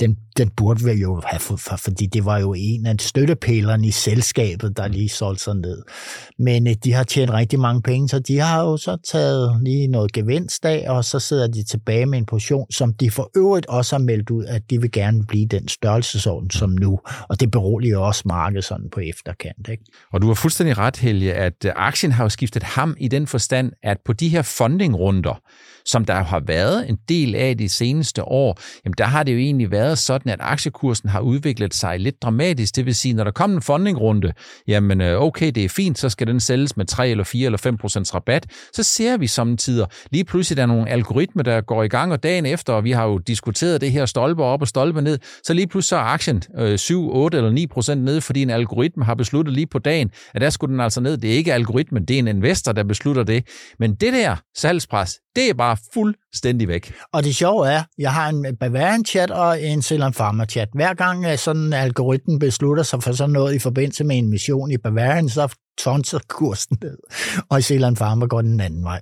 Den, 0.00 0.16
den 0.38 0.50
burde 0.50 0.84
vi 0.84 0.90
jo 0.90 1.22
have 1.26 1.40
fået, 1.40 1.60
for, 1.60 1.76
fordi 1.76 2.06
det 2.06 2.24
var 2.24 2.38
jo 2.38 2.54
en 2.56 2.86
af 2.86 2.94
støttepælerne 3.00 3.86
i 3.86 3.90
selskabet, 3.90 4.76
der 4.76 4.88
lige 4.88 5.08
solgte 5.08 5.44
sig 5.44 5.54
ned. 5.54 5.82
Men 6.38 6.66
øh, 6.66 6.74
de 6.84 6.92
har 6.92 7.04
tjent 7.04 7.30
rigtig 7.30 7.60
mange 7.60 7.82
penge, 7.82 8.08
så 8.08 8.18
de 8.18 8.38
har 8.38 8.62
jo 8.62 8.76
så 8.76 8.96
taget 9.10 9.62
lige 9.62 9.86
noget 9.86 10.12
gevinst 10.12 10.64
af, 10.64 10.84
og 10.88 11.04
så 11.04 11.18
sidder 11.18 11.46
de 11.46 11.62
tilbage 11.62 12.06
med 12.06 12.18
en 12.18 12.26
portion, 12.26 12.66
som 12.70 12.94
de 12.94 13.10
for 13.10 13.30
øvrigt 13.36 13.66
også 13.66 13.96
har 13.96 14.00
meldt 14.04 14.30
ud, 14.30 14.44
at 14.44 14.70
de 14.70 14.80
vil 14.80 14.92
gerne 14.92 15.24
blive 15.26 15.46
den 15.46 15.68
størrelsesorden 15.68 16.50
som 16.50 16.70
nu, 16.70 17.00
og 17.28 17.40
det 17.40 17.50
beroliger 17.50 17.98
også 17.98 18.22
markedet 18.26 18.64
sådan 18.64 18.90
på 18.92 19.00
efterkant. 19.00 19.68
Ikke? 19.68 19.84
Og 20.12 20.22
du 20.22 20.26
har 20.26 20.34
fuldstændig 20.34 20.78
ret, 20.78 20.96
Helge, 20.96 21.34
at 21.34 21.64
øh, 21.64 21.72
aktien 21.76 22.12
har 22.12 22.24
jo 22.24 22.28
skiftet 22.28 22.62
ham 22.62 22.96
i 22.98 23.08
den 23.08 23.26
forstand, 23.26 23.72
at 23.82 23.96
på 24.04 24.12
de 24.12 24.28
her 24.28 24.42
fundingrunder, 24.42 25.40
som 25.84 26.04
der 26.04 26.14
har 26.30 26.42
været 26.46 26.88
en 26.88 26.98
del 27.08 27.34
af 27.34 27.58
de 27.58 27.68
seneste 27.68 28.24
år, 28.24 28.58
jamen 28.84 28.94
der 28.98 29.04
har 29.04 29.22
det 29.22 29.32
jo 29.32 29.38
egentlig 29.38 29.70
været 29.70 29.98
sådan, 29.98 30.32
at 30.32 30.38
aktiekursen 30.42 31.08
har 31.08 31.20
udviklet 31.20 31.74
sig 31.74 32.00
lidt 32.00 32.22
dramatisk. 32.22 32.76
Det 32.76 32.86
vil 32.86 32.94
sige, 32.94 33.14
når 33.14 33.24
der 33.24 33.30
kommer 33.30 33.56
en 33.56 33.62
fundingrunde, 33.62 34.32
jamen 34.68 35.00
øh, 35.00 35.22
okay, 35.22 35.50
det 35.50 35.64
er 35.64 35.68
fint, 35.68 35.98
så 35.98 36.08
skal 36.08 36.26
den 36.26 36.40
sælges 36.40 36.76
med 36.76 36.86
3 36.86 37.08
eller 37.08 37.24
4 37.24 37.46
eller 37.46 37.58
5 37.58 37.76
procents 37.76 38.14
rabat. 38.14 38.46
Så 38.72 38.82
ser 38.82 39.16
vi 39.16 39.26
samtidig 39.26 39.86
lige 40.10 40.24
pludselig, 40.24 40.56
der 40.56 40.62
er 40.62 40.66
nogle 40.66 40.88
algoritmer, 40.88 41.42
der 41.42 41.60
går 41.60 41.82
i 41.82 41.88
gang, 41.88 42.12
og 42.12 42.22
dagen 42.22 42.46
efter, 42.46 42.72
og 42.72 42.84
vi 42.84 42.90
har 42.90 43.04
jo 43.04 43.18
diskuteret 43.18 43.80
det 43.80 43.92
her 43.92 44.06
stolpe 44.06 44.42
op 44.42 44.60
og 44.60 44.68
stolpe 44.68 45.02
ned, 45.02 45.18
så 45.44 45.54
lige 45.54 45.66
pludselig 45.66 45.88
så 45.88 45.96
er 45.96 46.00
aktien 46.00 46.42
øh, 46.58 46.78
7, 46.78 47.10
8 47.14 47.38
eller 47.38 47.50
9 47.50 47.66
procent 47.66 48.04
ned, 48.04 48.20
fordi 48.20 48.42
en 48.42 48.50
algoritme 48.50 49.04
har 49.04 49.14
besluttet 49.14 49.54
lige 49.54 49.66
på 49.66 49.78
dagen, 49.78 50.10
at 50.34 50.40
der 50.40 50.50
skulle 50.50 50.72
den 50.72 50.80
altså 50.80 51.00
ned. 51.00 51.16
Det 51.16 51.32
er 51.32 51.34
ikke 51.34 51.54
algoritmen, 51.54 52.04
det 52.04 52.14
er 52.14 52.18
en 52.18 52.28
investor, 52.28 52.72
der 52.72 52.84
beslutter 52.84 53.22
det. 53.22 53.46
Men 53.78 53.94
det 53.94 54.12
der 54.12 54.36
salgspres, 54.56 55.18
det 55.36 55.50
er 55.50 55.54
bare 55.54 55.76
fuldstændig 55.94 56.68
væk. 56.68 56.92
Og 57.12 57.24
det 57.24 57.36
sjove 57.36 57.68
er, 57.68 57.82
jeg 57.98 58.12
har 58.12 58.28
en 58.28 58.56
Bavarian-chat 58.56 59.30
og 59.30 59.62
en 59.62 59.82
Ceylon 59.82 60.12
Pharma-chat. 60.12 60.68
Hver 60.74 60.94
gang 60.94 61.38
sådan 61.38 61.62
en 61.62 61.72
algoritme 61.72 62.38
beslutter 62.38 62.82
sig 62.82 63.02
for 63.02 63.12
sådan 63.12 63.32
noget 63.32 63.54
i 63.54 63.58
forbindelse 63.58 64.04
med 64.04 64.18
en 64.18 64.30
mission 64.30 64.70
i 64.70 64.76
Bavarian, 64.76 65.28
så 65.28 65.54
tonser 65.78 66.18
kursen 66.28 66.78
ned, 66.82 66.98
og 67.50 67.58
i 67.58 67.62
Zealand 67.62 67.96
Pharma 67.96 68.26
går 68.26 68.42
den 68.42 68.60
anden 68.60 68.84
vej. 68.84 69.00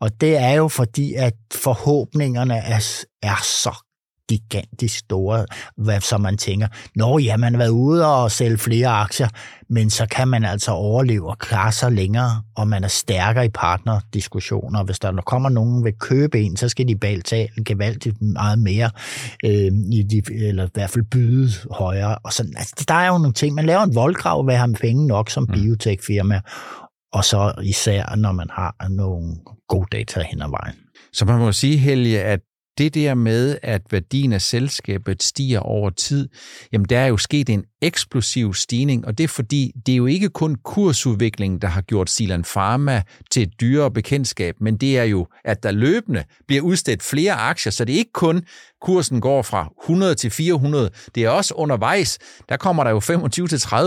Og 0.00 0.20
det 0.20 0.36
er 0.36 0.52
jo 0.52 0.68
fordi, 0.68 1.14
at 1.14 1.34
forhåbningerne 1.54 2.54
er, 2.54 3.04
er 3.22 3.40
så 3.42 3.89
gigantisk 4.30 4.98
store, 4.98 5.46
hvad, 5.76 6.00
så 6.00 6.18
man 6.18 6.36
tænker, 6.36 6.66
nå 6.96 7.18
ja, 7.18 7.36
man 7.36 7.52
har 7.52 7.58
været 7.58 7.70
ude 7.70 8.06
og 8.06 8.30
sælge 8.30 8.58
flere 8.58 8.88
aktier, 8.88 9.28
men 9.70 9.90
så 9.90 10.06
kan 10.06 10.28
man 10.28 10.44
altså 10.44 10.70
overleve 10.70 11.30
og 11.30 11.38
klare 11.38 11.72
sig 11.72 11.92
længere, 11.92 12.42
og 12.56 12.68
man 12.68 12.84
er 12.84 12.88
stærkere 12.88 13.44
i 13.44 13.48
partnerdiskussioner. 13.48 14.84
Hvis 14.84 14.98
der 14.98 15.12
kommer 15.26 15.48
nogen 15.48 15.84
vil 15.84 15.92
købe 16.00 16.40
en, 16.40 16.56
så 16.56 16.68
skal 16.68 16.88
de 16.88 16.96
betale 16.96 17.48
gevaldigt 17.66 18.22
meget 18.22 18.58
mere, 18.58 18.90
øh, 19.44 19.70
i 19.92 20.02
de, 20.02 20.22
eller 20.46 20.66
i 20.66 20.70
hvert 20.74 20.90
fald 20.90 21.04
byde 21.04 21.50
højere. 21.70 22.18
Og 22.24 22.32
sådan, 22.32 22.54
altså, 22.56 22.84
der 22.88 22.94
er 22.94 23.06
jo 23.06 23.18
nogle 23.18 23.32
ting, 23.32 23.54
man 23.54 23.66
laver 23.66 23.82
en 23.82 23.94
voldgrav 23.94 24.46
ved 24.46 24.54
at 24.54 24.60
have 24.60 24.74
penge 24.74 25.06
nok 25.06 25.30
som 25.30 25.46
mm. 25.48 25.54
biotech-firma, 25.54 26.40
og 27.12 27.24
så 27.24 27.52
især, 27.62 28.16
når 28.16 28.32
man 28.32 28.48
har 28.52 28.88
nogle 28.88 29.36
gode 29.68 29.86
data 29.92 30.22
hen 30.30 30.42
ad 30.42 30.50
vejen. 30.50 30.74
Så 31.12 31.24
man 31.24 31.38
må 31.38 31.52
sige, 31.52 31.76
Helge, 31.76 32.22
at 32.22 32.40
det 32.78 32.94
der 32.94 33.14
med, 33.14 33.58
at 33.62 33.82
værdien 33.90 34.32
af 34.32 34.42
selskabet 34.42 35.22
stiger 35.22 35.60
over 35.60 35.90
tid, 35.90 36.28
jamen 36.72 36.86
der 36.88 36.98
er 36.98 37.06
jo 37.06 37.16
sket 37.16 37.48
en 37.48 37.64
eksplosiv 37.82 38.54
stigning, 38.54 39.06
og 39.06 39.18
det 39.18 39.24
er 39.24 39.28
fordi, 39.28 39.72
det 39.86 39.92
er 39.92 39.96
jo 39.96 40.06
ikke 40.06 40.28
kun 40.28 40.54
kursudviklingen, 40.54 41.60
der 41.60 41.68
har 41.68 41.80
gjort 41.80 42.10
Silan 42.10 42.42
Pharma 42.42 43.02
til 43.30 43.42
et 43.42 43.60
dyrere 43.60 43.90
bekendtskab, 43.90 44.54
men 44.60 44.76
det 44.76 44.98
er 44.98 45.04
jo, 45.04 45.26
at 45.44 45.62
der 45.62 45.70
løbende 45.70 46.24
bliver 46.46 46.62
udstedt 46.62 47.02
flere 47.02 47.32
aktier, 47.32 47.72
så 47.72 47.84
det 47.84 47.94
er 47.94 47.98
ikke 47.98 48.12
kun 48.12 48.42
kursen 48.80 49.20
går 49.20 49.42
fra 49.42 49.72
100 49.82 50.14
til 50.14 50.30
400. 50.30 50.90
Det 51.14 51.24
er 51.24 51.28
også 51.28 51.54
undervejs, 51.54 52.18
der 52.48 52.56
kommer 52.56 52.84
der 52.84 52.90
jo 52.90 52.98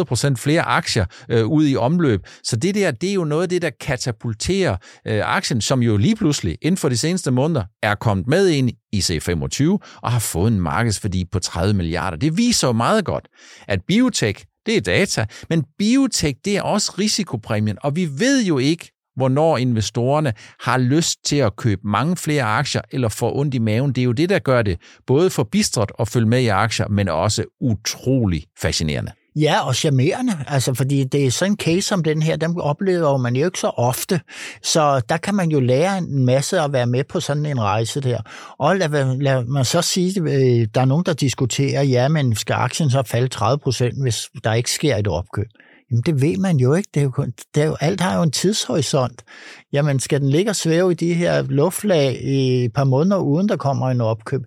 25-30 0.01 0.03
procent 0.03 0.39
flere 0.39 0.61
aktier 0.61 1.05
øh, 1.29 1.45
ud 1.45 1.67
i 1.67 1.75
omløb. 1.75 2.21
Så 2.43 2.55
det 2.55 2.75
der, 2.75 2.91
det 2.91 3.09
er 3.09 3.13
jo 3.13 3.23
noget 3.23 3.43
af 3.43 3.49
det, 3.49 3.61
der 3.61 3.69
katapulterer 3.81 4.77
øh, 5.07 5.21
aktien, 5.25 5.61
som 5.61 5.83
jo 5.83 5.97
lige 5.97 6.15
pludselig 6.15 6.57
inden 6.61 6.77
for 6.77 6.89
de 6.89 6.97
seneste 6.97 7.31
måneder 7.31 7.63
er 7.83 7.95
kommet 7.95 8.27
med 8.27 8.49
ind 8.49 8.69
i 8.91 8.99
C25 8.99 9.77
og 10.01 10.11
har 10.11 10.19
fået 10.19 10.51
en 10.51 10.61
markedsværdi 10.61 11.25
på 11.31 11.39
30 11.39 11.73
milliarder. 11.73 12.17
Det 12.17 12.37
viser 12.37 12.67
jo 12.67 12.73
meget 12.73 13.05
godt, 13.05 13.27
at 13.67 13.79
biotech, 13.87 14.45
det 14.65 14.77
er 14.77 14.81
data, 14.81 15.25
men 15.49 15.63
biotech, 15.77 16.39
det 16.45 16.57
er 16.57 16.61
også 16.61 16.93
risikopræmien, 16.99 17.77
og 17.81 17.95
vi 17.95 18.09
ved 18.19 18.43
jo 18.43 18.57
ikke, 18.57 18.92
hvornår 19.15 19.57
investorerne 19.57 20.33
har 20.59 20.77
lyst 20.77 21.25
til 21.25 21.35
at 21.35 21.55
købe 21.55 21.81
mange 21.83 22.15
flere 22.15 22.43
aktier 22.43 22.81
eller 22.91 23.09
få 23.09 23.39
ondt 23.39 23.53
i 23.53 23.59
maven. 23.59 23.91
Det 23.91 24.01
er 24.01 24.05
jo 24.05 24.11
det, 24.11 24.29
der 24.29 24.39
gør 24.39 24.61
det 24.61 24.77
både 25.07 25.29
for 25.29 25.43
bistret 25.43 25.91
at 25.99 26.07
følge 26.07 26.27
med 26.27 26.41
i 26.41 26.47
aktier, 26.47 26.87
men 26.87 27.09
også 27.09 27.43
utrolig 27.61 28.43
fascinerende. 28.61 29.11
Ja, 29.35 29.67
og 29.67 29.75
charmerende, 29.75 30.33
altså 30.47 30.73
fordi 30.73 31.03
det 31.03 31.25
er 31.25 31.31
sådan 31.31 31.51
en 31.51 31.57
case 31.57 31.81
som 31.81 32.03
den 32.03 32.21
her, 32.21 32.35
dem 32.35 32.57
oplever 32.57 33.17
man 33.17 33.35
jo 33.35 33.45
ikke 33.45 33.59
så 33.59 33.67
ofte, 33.67 34.21
så 34.63 35.01
der 35.09 35.17
kan 35.17 35.35
man 35.35 35.49
jo 35.49 35.59
lære 35.59 35.97
en 35.97 36.25
masse 36.25 36.59
at 36.59 36.73
være 36.73 36.85
med 36.85 37.03
på 37.03 37.19
sådan 37.19 37.45
en 37.45 37.61
rejse 37.61 38.01
der. 38.01 38.19
Og 38.59 38.77
lad, 38.77 39.21
lad 39.21 39.45
man 39.45 39.65
så 39.65 39.81
sige, 39.81 40.21
øh, 40.21 40.67
der 40.75 40.81
er 40.81 40.85
nogen, 40.85 41.05
der 41.05 41.13
diskuterer, 41.13 41.83
ja, 41.83 42.07
men 42.07 42.35
skal 42.35 42.53
aktien 42.53 42.89
så 42.89 43.03
falde 43.05 43.27
30 43.27 43.59
procent, 43.59 44.01
hvis 44.01 44.29
der 44.43 44.53
ikke 44.53 44.71
sker 44.71 44.95
et 44.95 45.07
opkøb? 45.07 45.47
Jamen 45.93 46.03
det 46.05 46.21
ved 46.21 46.37
man 46.37 46.57
jo 46.57 46.73
ikke. 46.73 46.89
Det 46.93 46.99
er 46.99 47.03
jo, 47.03 47.11
kun, 47.11 47.33
det 47.55 47.63
er 47.63 47.67
jo, 47.67 47.75
alt 47.79 48.01
har 48.01 48.17
jo 48.17 48.23
en 48.23 48.31
tidshorisont. 48.31 49.23
Jamen 49.73 49.99
skal 49.99 50.21
den 50.21 50.29
ligge 50.29 50.51
og 50.51 50.55
svæve 50.55 50.91
i 50.91 50.95
de 50.95 51.13
her 51.13 51.41
luftlag 51.41 52.21
i 52.23 52.65
et 52.65 52.73
par 52.73 52.83
måneder, 52.83 53.17
uden 53.17 53.49
der 53.49 53.57
kommer 53.57 53.89
en 53.89 54.01
opkøb? 54.01 54.41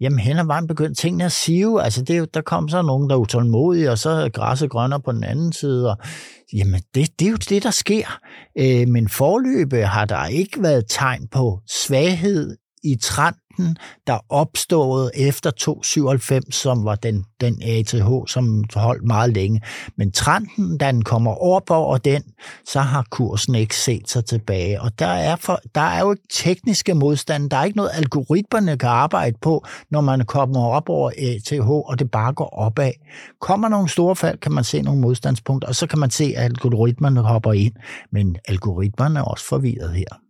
Jamen 0.00 0.18
hen 0.18 0.38
ad 0.38 0.46
vejen 0.46 0.66
begyndte 0.66 1.00
tingene 1.00 1.24
at 1.24 1.32
sive. 1.32 1.82
Altså 1.82 2.02
det 2.02 2.14
er 2.14 2.18
jo, 2.18 2.26
der 2.34 2.40
kom 2.40 2.68
så 2.68 2.82
nogen, 2.82 3.10
der 3.10 3.16
er 3.16 3.20
utålmodige, 3.20 3.90
og 3.90 3.98
så 3.98 4.10
er 4.10 4.28
græsset 4.28 4.70
grønner 4.70 4.98
på 4.98 5.12
den 5.12 5.24
anden 5.24 5.52
side. 5.52 5.90
Og, 5.90 5.96
jamen 6.52 6.80
det, 6.94 7.20
det 7.20 7.26
er 7.26 7.30
jo 7.30 7.36
det, 7.36 7.62
der 7.62 7.70
sker. 7.70 8.18
Øh, 8.58 8.88
men 8.88 9.08
forløbet 9.08 9.84
har 9.84 10.04
der 10.04 10.26
ikke 10.26 10.62
været 10.62 10.84
tegn 10.88 11.28
på 11.28 11.60
svaghed 11.68 12.56
i 12.86 12.96
trenden, 13.02 13.76
der 14.06 14.18
opstod 14.28 15.10
efter 15.14 15.50
297, 15.50 16.54
som 16.54 16.84
var 16.84 16.94
den, 16.94 17.24
den 17.40 17.62
ATH, 17.62 18.08
som 18.26 18.64
holdt 18.74 19.04
meget 19.04 19.32
længe. 19.32 19.60
Men 19.96 20.12
trenden, 20.12 20.78
da 20.78 20.92
den 20.92 21.04
kommer 21.04 21.42
op 21.42 21.70
over 21.70 21.98
den, 21.98 22.22
så 22.66 22.80
har 22.80 23.06
kursen 23.10 23.54
ikke 23.54 23.76
set 23.76 24.10
sig 24.10 24.24
tilbage. 24.24 24.80
Og 24.80 24.98
der 24.98 25.06
er, 25.06 25.36
for, 25.36 25.60
der 25.74 25.80
er 25.80 26.00
jo 26.00 26.16
tekniske 26.30 26.94
modstand. 26.94 27.50
Der 27.50 27.56
er 27.56 27.64
ikke 27.64 27.76
noget, 27.76 27.90
algoritmerne 27.94 28.78
kan 28.78 28.88
arbejde 28.88 29.36
på, 29.42 29.64
når 29.90 30.00
man 30.00 30.24
kommer 30.24 30.60
op 30.60 30.88
over 30.88 31.10
ATH, 31.18 31.68
og 31.70 31.98
det 31.98 32.10
bare 32.10 32.32
går 32.32 32.48
opad. 32.48 32.92
Kommer 33.40 33.68
nogle 33.68 33.88
store 33.88 34.16
fald, 34.16 34.38
kan 34.38 34.52
man 34.52 34.64
se 34.64 34.82
nogle 34.82 35.00
modstandspunkter, 35.00 35.68
og 35.68 35.74
så 35.74 35.86
kan 35.86 35.98
man 35.98 36.10
se, 36.10 36.32
at 36.36 36.44
algoritmerne 36.44 37.20
hopper 37.20 37.52
ind. 37.52 37.74
Men 38.12 38.36
algoritmerne 38.48 39.18
er 39.18 39.24
også 39.24 39.44
forvirret 39.44 39.90
her. 39.94 40.25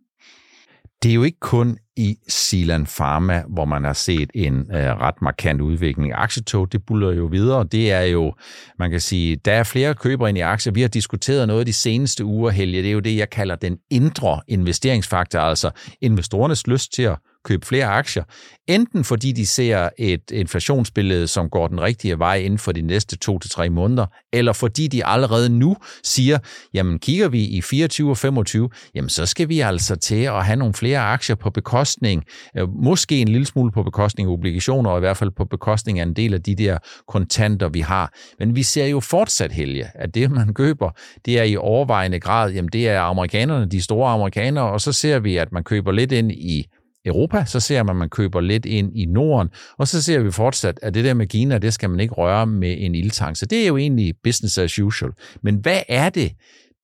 Det 1.03 1.09
er 1.09 1.15
jo 1.15 1.23
ikke 1.23 1.39
kun 1.39 1.77
i 1.97 2.17
Silan 2.27 2.85
Pharma, 2.85 3.43
hvor 3.49 3.65
man 3.65 3.83
har 3.83 3.93
set 3.93 4.29
en 4.35 4.53
øh, 4.53 4.77
ret 4.77 5.21
markant 5.21 5.61
udvikling. 5.61 6.13
Aktietog, 6.15 6.71
det 6.71 6.85
buller 6.85 7.11
jo 7.11 7.25
videre. 7.25 7.63
Det 7.63 7.91
er 7.91 8.01
jo, 8.01 8.33
man 8.79 8.91
kan 8.91 8.99
sige, 8.99 9.35
der 9.35 9.53
er 9.53 9.63
flere 9.63 9.95
købere 9.95 10.29
ind 10.29 10.37
i 10.37 10.41
aktier. 10.41 10.73
Vi 10.73 10.81
har 10.81 10.87
diskuteret 10.87 11.47
noget 11.47 11.67
de 11.67 11.73
seneste 11.73 12.25
uger, 12.25 12.51
Helge. 12.51 12.81
Det 12.81 12.87
er 12.87 12.93
jo 12.93 12.99
det, 12.99 13.17
jeg 13.17 13.29
kalder 13.29 13.55
den 13.55 13.77
indre 13.91 14.41
investeringsfaktor, 14.47 15.39
altså 15.39 15.71
investorernes 16.01 16.67
lyst 16.67 16.93
til 16.93 17.03
at 17.03 17.17
købe 17.47 17.65
flere 17.65 17.85
aktier, 17.85 18.23
enten 18.67 19.03
fordi 19.03 19.31
de 19.31 19.45
ser 19.45 19.89
et 19.97 20.31
inflationsbillede, 20.31 21.27
som 21.27 21.49
går 21.49 21.67
den 21.67 21.81
rigtige 21.81 22.19
vej 22.19 22.35
inden 22.35 22.59
for 22.59 22.71
de 22.71 22.81
næste 22.81 23.17
to 23.17 23.39
til 23.39 23.51
tre 23.51 23.69
måneder, 23.69 24.05
eller 24.33 24.53
fordi 24.53 24.87
de 24.87 25.05
allerede 25.05 25.49
nu 25.49 25.75
siger, 26.03 26.37
jamen 26.73 26.99
kigger 26.99 27.27
vi 27.27 27.43
i 27.43 27.61
24 27.61 28.09
og 28.09 28.17
25, 28.17 28.69
jamen 28.95 29.09
så 29.09 29.25
skal 29.25 29.49
vi 29.49 29.59
altså 29.59 29.95
til 29.95 30.23
at 30.23 30.45
have 30.45 30.55
nogle 30.55 30.73
flere 30.73 30.99
aktier 30.99 31.35
på 31.35 31.49
bekostning, 31.49 32.23
øh, 32.57 32.69
måske 32.69 33.21
en 33.21 33.27
lille 33.27 33.45
smule 33.45 33.71
på 33.71 33.83
bekostning 33.83 34.29
af 34.29 34.33
obligationer, 34.33 34.89
og 34.89 34.97
i 34.97 34.99
hvert 34.99 35.17
fald 35.17 35.31
på 35.31 35.45
bekostning 35.45 35.99
af 35.99 36.03
en 36.03 36.13
del 36.13 36.33
af 36.33 36.43
de 36.43 36.55
der 36.55 36.77
kontanter, 37.07 37.69
vi 37.69 37.79
har. 37.79 38.13
Men 38.39 38.55
vi 38.55 38.63
ser 38.63 38.85
jo 38.85 38.99
fortsat, 38.99 39.51
Helge, 39.51 39.85
at 39.95 40.15
det, 40.15 40.31
man 40.31 40.53
køber, 40.53 40.91
det 41.25 41.39
er 41.39 41.43
i 41.43 41.55
overvejende 41.55 42.19
grad, 42.19 42.51
jamen 42.51 42.69
det 42.73 42.89
er 42.89 43.01
amerikanerne, 43.01 43.65
de 43.65 43.81
store 43.81 44.11
amerikanere, 44.11 44.65
og 44.65 44.81
så 44.81 44.91
ser 44.91 45.19
vi, 45.19 45.37
at 45.37 45.51
man 45.51 45.63
køber 45.63 45.91
lidt 45.91 46.11
ind 46.11 46.31
i 46.31 46.67
Europa, 47.07 47.45
så 47.45 47.59
ser 47.59 47.83
man, 47.83 47.95
at 47.95 47.99
man 47.99 48.09
køber 48.09 48.41
lidt 48.41 48.65
ind 48.65 48.97
i 48.97 49.05
Norden, 49.05 49.49
og 49.77 49.87
så 49.87 50.01
ser 50.01 50.19
vi 50.19 50.31
fortsat, 50.31 50.79
at 50.81 50.93
det 50.93 51.05
der 51.05 51.13
med 51.13 51.27
Kina, 51.27 51.57
det 51.57 51.73
skal 51.73 51.89
man 51.89 51.99
ikke 51.99 52.13
røre 52.13 52.47
med 52.47 52.75
en 52.79 52.95
ildtang. 52.95 53.37
Så 53.37 53.45
det 53.45 53.63
er 53.63 53.67
jo 53.67 53.77
egentlig 53.77 54.13
business 54.23 54.57
as 54.57 54.79
usual. 54.79 55.11
Men 55.43 55.55
hvad 55.55 55.81
er 55.89 56.09
det, 56.09 56.31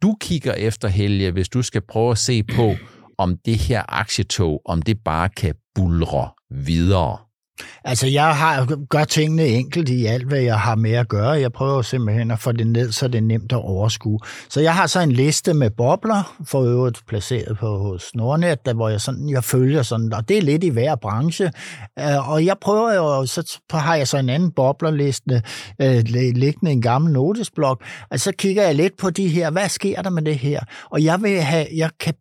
du 0.01 0.17
kigger 0.21 0.53
efter, 0.53 0.87
Helge, 0.87 1.31
hvis 1.31 1.49
du 1.49 1.61
skal 1.61 1.81
prøve 1.81 2.11
at 2.11 2.17
se 2.17 2.43
på, 2.43 2.75
om 3.17 3.37
det 3.45 3.55
her 3.55 3.83
aktietog, 3.87 4.61
om 4.65 4.81
det 4.81 4.97
bare 5.05 5.29
kan 5.29 5.55
bulre 5.75 6.29
videre? 6.51 7.17
Altså, 7.83 8.07
jeg 8.07 8.35
har 8.35 8.85
gør 8.89 9.03
tingene 9.03 9.45
enkelt 9.45 9.89
i 9.89 10.05
alt, 10.05 10.27
hvad 10.27 10.39
jeg 10.39 10.59
har 10.59 10.75
med 10.75 10.91
at 10.91 11.07
gøre. 11.07 11.29
Jeg 11.29 11.51
prøver 11.51 11.81
simpelthen 11.81 12.31
at 12.31 12.39
få 12.39 12.51
det 12.51 12.67
ned, 12.67 12.91
så 12.91 13.07
det 13.07 13.17
er 13.17 13.21
nemt 13.21 13.51
at 13.51 13.57
overskue. 13.57 14.19
Så 14.49 14.61
jeg 14.61 14.75
har 14.75 14.87
så 14.87 14.99
en 14.99 15.11
liste 15.11 15.53
med 15.53 15.69
bobler, 15.69 16.35
for 16.47 16.61
øvrigt 16.63 17.07
placeret 17.07 17.57
på 17.57 17.77
hos 17.77 18.15
Nordnet, 18.15 18.65
der, 18.65 18.73
hvor 18.73 18.89
jeg, 18.89 19.01
sådan, 19.01 19.29
jeg 19.29 19.43
følger 19.43 19.81
sådan, 19.81 20.13
og 20.13 20.29
det 20.29 20.37
er 20.37 20.41
lidt 20.41 20.63
i 20.63 20.69
hver 20.69 20.95
branche. 20.95 21.51
Øh, 21.99 22.29
og 22.29 22.45
jeg 22.45 22.55
prøver 22.61 22.93
jo, 22.93 23.25
så 23.25 23.59
har 23.71 23.95
jeg 23.95 24.07
så 24.07 24.17
en 24.17 24.29
anden 24.29 24.51
boblerliste 24.51 25.41
øh, 25.81 26.03
liggende 26.05 26.71
i 26.71 26.73
en 26.73 26.81
gammel 26.81 27.13
notesblok, 27.13 27.83
og 28.11 28.19
så 28.19 28.31
kigger 28.37 28.63
jeg 28.63 28.75
lidt 28.75 28.97
på 28.97 29.09
de 29.09 29.27
her, 29.27 29.51
hvad 29.51 29.69
sker 29.69 30.01
der 30.01 30.09
med 30.09 30.21
det 30.21 30.35
her? 30.35 30.59
Og 30.91 31.03
jeg 31.03 31.21
vil 31.21 31.41
have, 31.41 31.67
jeg 31.75 31.89
kan 31.99 32.13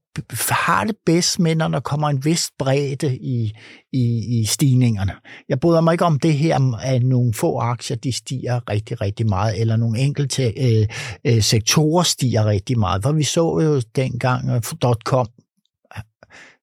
har 0.50 0.84
det 0.84 0.96
bedst 1.06 1.38
med, 1.38 1.54
når 1.54 1.68
der 1.68 1.80
kommer 1.80 2.08
en 2.08 2.24
vis 2.24 2.50
bredde 2.58 3.16
i, 3.16 3.52
i, 3.92 4.40
i 4.40 4.44
stigningerne. 4.44 5.12
Jeg 5.48 5.60
bryder 5.60 5.80
mig 5.80 5.92
ikke 5.92 6.04
om 6.04 6.18
det 6.18 6.34
her, 6.34 6.76
at 6.82 7.02
nogle 7.02 7.34
få 7.34 7.58
aktier 7.58 7.96
de 7.96 8.12
stiger 8.12 8.70
rigtig, 8.70 9.00
rigtig 9.00 9.28
meget, 9.28 9.60
eller 9.60 9.76
nogle 9.76 9.98
enkelte 9.98 10.52
øh, 10.60 10.86
øh, 11.26 11.42
sektorer 11.42 12.02
stiger 12.02 12.46
rigtig 12.46 12.78
meget. 12.78 13.02
For 13.02 13.12
vi 13.12 13.22
så 13.22 13.60
jo 13.60 13.82
dengang 13.96 14.54
uh, 14.54 14.60
.com, 15.04 15.26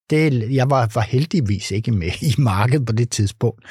det, 0.10 0.54
jeg 0.56 0.70
var, 0.70 0.92
var 0.94 1.02
heldigvis 1.02 1.72
ikke 1.72 1.92
med 1.92 2.12
i 2.22 2.36
markedet 2.38 2.86
på 2.86 2.94
det 2.94 3.10
tidspunkt. 3.10 3.66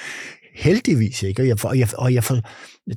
Heldigvis 0.55 1.23
ikke, 1.23 1.43
og 1.43 1.49
jeg, 1.49 1.65
og 1.65 1.79
jeg, 1.79 1.89
og 1.99 2.15
jeg, 2.15 2.25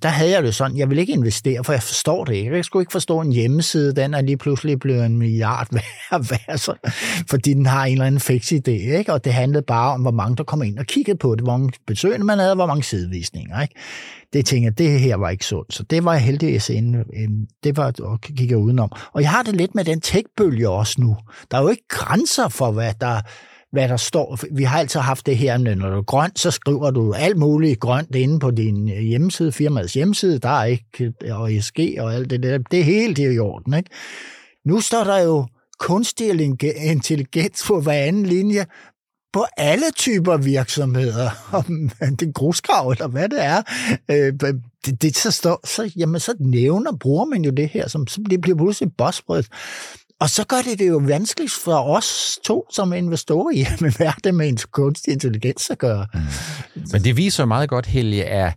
der 0.03 0.09
havde 0.09 0.31
jeg 0.31 0.43
det 0.43 0.55
sådan, 0.55 0.77
jeg 0.77 0.89
vil 0.89 0.97
ikke 0.97 1.13
investere, 1.13 1.63
for 1.63 1.73
jeg 1.73 1.83
forstår 1.83 2.25
det 2.25 2.35
ikke. 2.35 2.55
Jeg 2.55 2.65
skulle 2.65 2.81
ikke 2.81 2.91
forstå 2.91 3.21
en 3.21 3.31
hjemmeside, 3.31 3.95
den 3.95 4.13
er 4.13 4.21
lige 4.21 4.37
pludselig 4.37 4.79
blevet 4.79 5.05
en 5.05 5.17
milliard 5.17 5.67
værd, 6.11 6.29
værd 6.29 6.79
fordi 7.29 7.53
den 7.53 7.65
har 7.65 7.85
en 7.85 7.91
eller 7.91 8.05
anden 8.05 8.21
fix 8.21 8.51
idé, 8.51 8.71
ikke? 8.71 9.13
og 9.13 9.25
det 9.25 9.33
handlede 9.33 9.63
bare 9.67 9.93
om, 9.93 10.01
hvor 10.01 10.11
mange 10.11 10.35
der 10.35 10.43
kom 10.43 10.63
ind 10.63 10.79
og 10.79 10.85
kiggede 10.85 11.17
på 11.17 11.35
det, 11.35 11.43
hvor 11.43 11.57
mange 11.57 11.71
besøgende 11.87 12.25
man 12.25 12.39
havde, 12.39 12.55
hvor 12.55 12.65
mange 12.65 12.83
sidevisninger. 12.83 13.61
Ikke? 13.61 13.75
Det 14.33 14.45
tænkte 14.45 14.65
jeg, 14.65 14.77
det 14.77 14.99
her 14.99 15.15
var 15.15 15.29
ikke 15.29 15.45
sundt, 15.45 15.73
så 15.73 15.83
det 15.83 16.05
var 16.05 16.13
jeg 16.13 16.21
heldigvis 16.21 16.69
inde, 16.69 16.97
øhm, 16.97 17.47
det 17.63 17.77
var 17.77 18.13
at 18.13 18.21
kigge 18.21 18.57
udenom. 18.57 18.91
Og 19.13 19.21
jeg 19.21 19.29
har 19.29 19.43
det 19.43 19.55
lidt 19.55 19.75
med 19.75 19.83
den 19.85 20.01
tech-bølge 20.01 20.69
også 20.69 21.01
nu. 21.01 21.17
Der 21.51 21.57
er 21.57 21.61
jo 21.61 21.67
ikke 21.67 21.87
grænser 21.87 22.47
for, 22.47 22.71
hvad 22.71 22.93
der 23.01 23.21
hvad 23.71 23.89
der 23.89 23.97
står. 23.97 24.39
Vi 24.51 24.63
har 24.63 24.79
altid 24.79 24.99
haft 24.99 25.25
det 25.25 25.37
her, 25.37 25.57
når 25.57 25.89
du 25.89 25.97
er 25.97 26.01
grønt, 26.01 26.39
så 26.39 26.51
skriver 26.51 26.91
du 26.91 27.13
alt 27.13 27.37
muligt 27.37 27.79
grønt 27.79 28.15
inde 28.15 28.39
på 28.39 28.51
din 28.51 28.91
øh, 28.91 28.97
hjemmeside, 28.97 29.51
firmaets 29.51 29.93
hjemmeside. 29.93 30.39
Der 30.39 30.49
er 30.49 30.65
ikke 30.65 31.13
øh, 31.23 31.41
og 31.41 31.53
ESG 31.53 31.79
og 31.99 32.13
alt 32.13 32.29
det 32.29 32.43
der. 32.43 32.57
Det 32.57 32.79
er 32.79 32.83
helt 32.83 33.19
i 33.19 33.39
orden, 33.39 33.73
ikke? 33.73 33.89
Nu 34.65 34.81
står 34.81 35.03
der 35.03 35.19
jo 35.19 35.47
kunstig 35.79 36.29
intelligens 36.75 37.63
på 37.67 37.81
hver 37.81 37.93
anden 37.93 38.25
linje 38.25 38.65
på 39.33 39.45
alle 39.57 39.91
typer 39.97 40.37
virksomheder, 40.37 41.29
om 41.59 41.89
det 41.99 42.27
er 42.27 42.31
grusgrav 42.31 42.89
eller 42.89 43.07
hvad 43.07 43.29
det 43.29 43.43
er, 43.43 43.61
øh, 44.09 44.33
det, 44.85 45.01
det 45.01 45.17
så, 45.17 45.31
står, 45.31 45.67
så, 45.67 45.91
jamen, 45.97 46.19
så 46.19 46.33
nævner, 46.39 46.91
bruger 46.91 47.25
man 47.25 47.45
jo 47.45 47.51
det 47.51 47.69
her, 47.69 47.87
som 47.87 48.05
det 48.05 48.41
bliver 48.41 48.57
pludselig 48.57 48.91
buzzword. 48.97 49.45
Og 50.21 50.29
så 50.29 50.43
gør 50.45 50.61
det 50.61 50.79
det 50.79 50.87
jo 50.87 50.97
vanskeligt 50.97 51.51
for 51.51 51.95
os 51.95 52.39
to 52.43 52.65
som 52.71 52.93
investorer 52.93 53.51
i, 53.51 53.65
hvad 53.97 54.11
det 54.23 54.35
med 54.35 54.47
en 54.47 54.57
kunstig 54.71 55.13
intelligens 55.13 55.69
at 55.69 55.77
gøre. 55.77 56.07
Mm. 56.13 56.19
Men 56.91 57.03
det 57.03 57.17
viser 57.17 57.45
meget 57.45 57.69
godt, 57.69 57.85
Helge, 57.85 58.25
at 58.25 58.53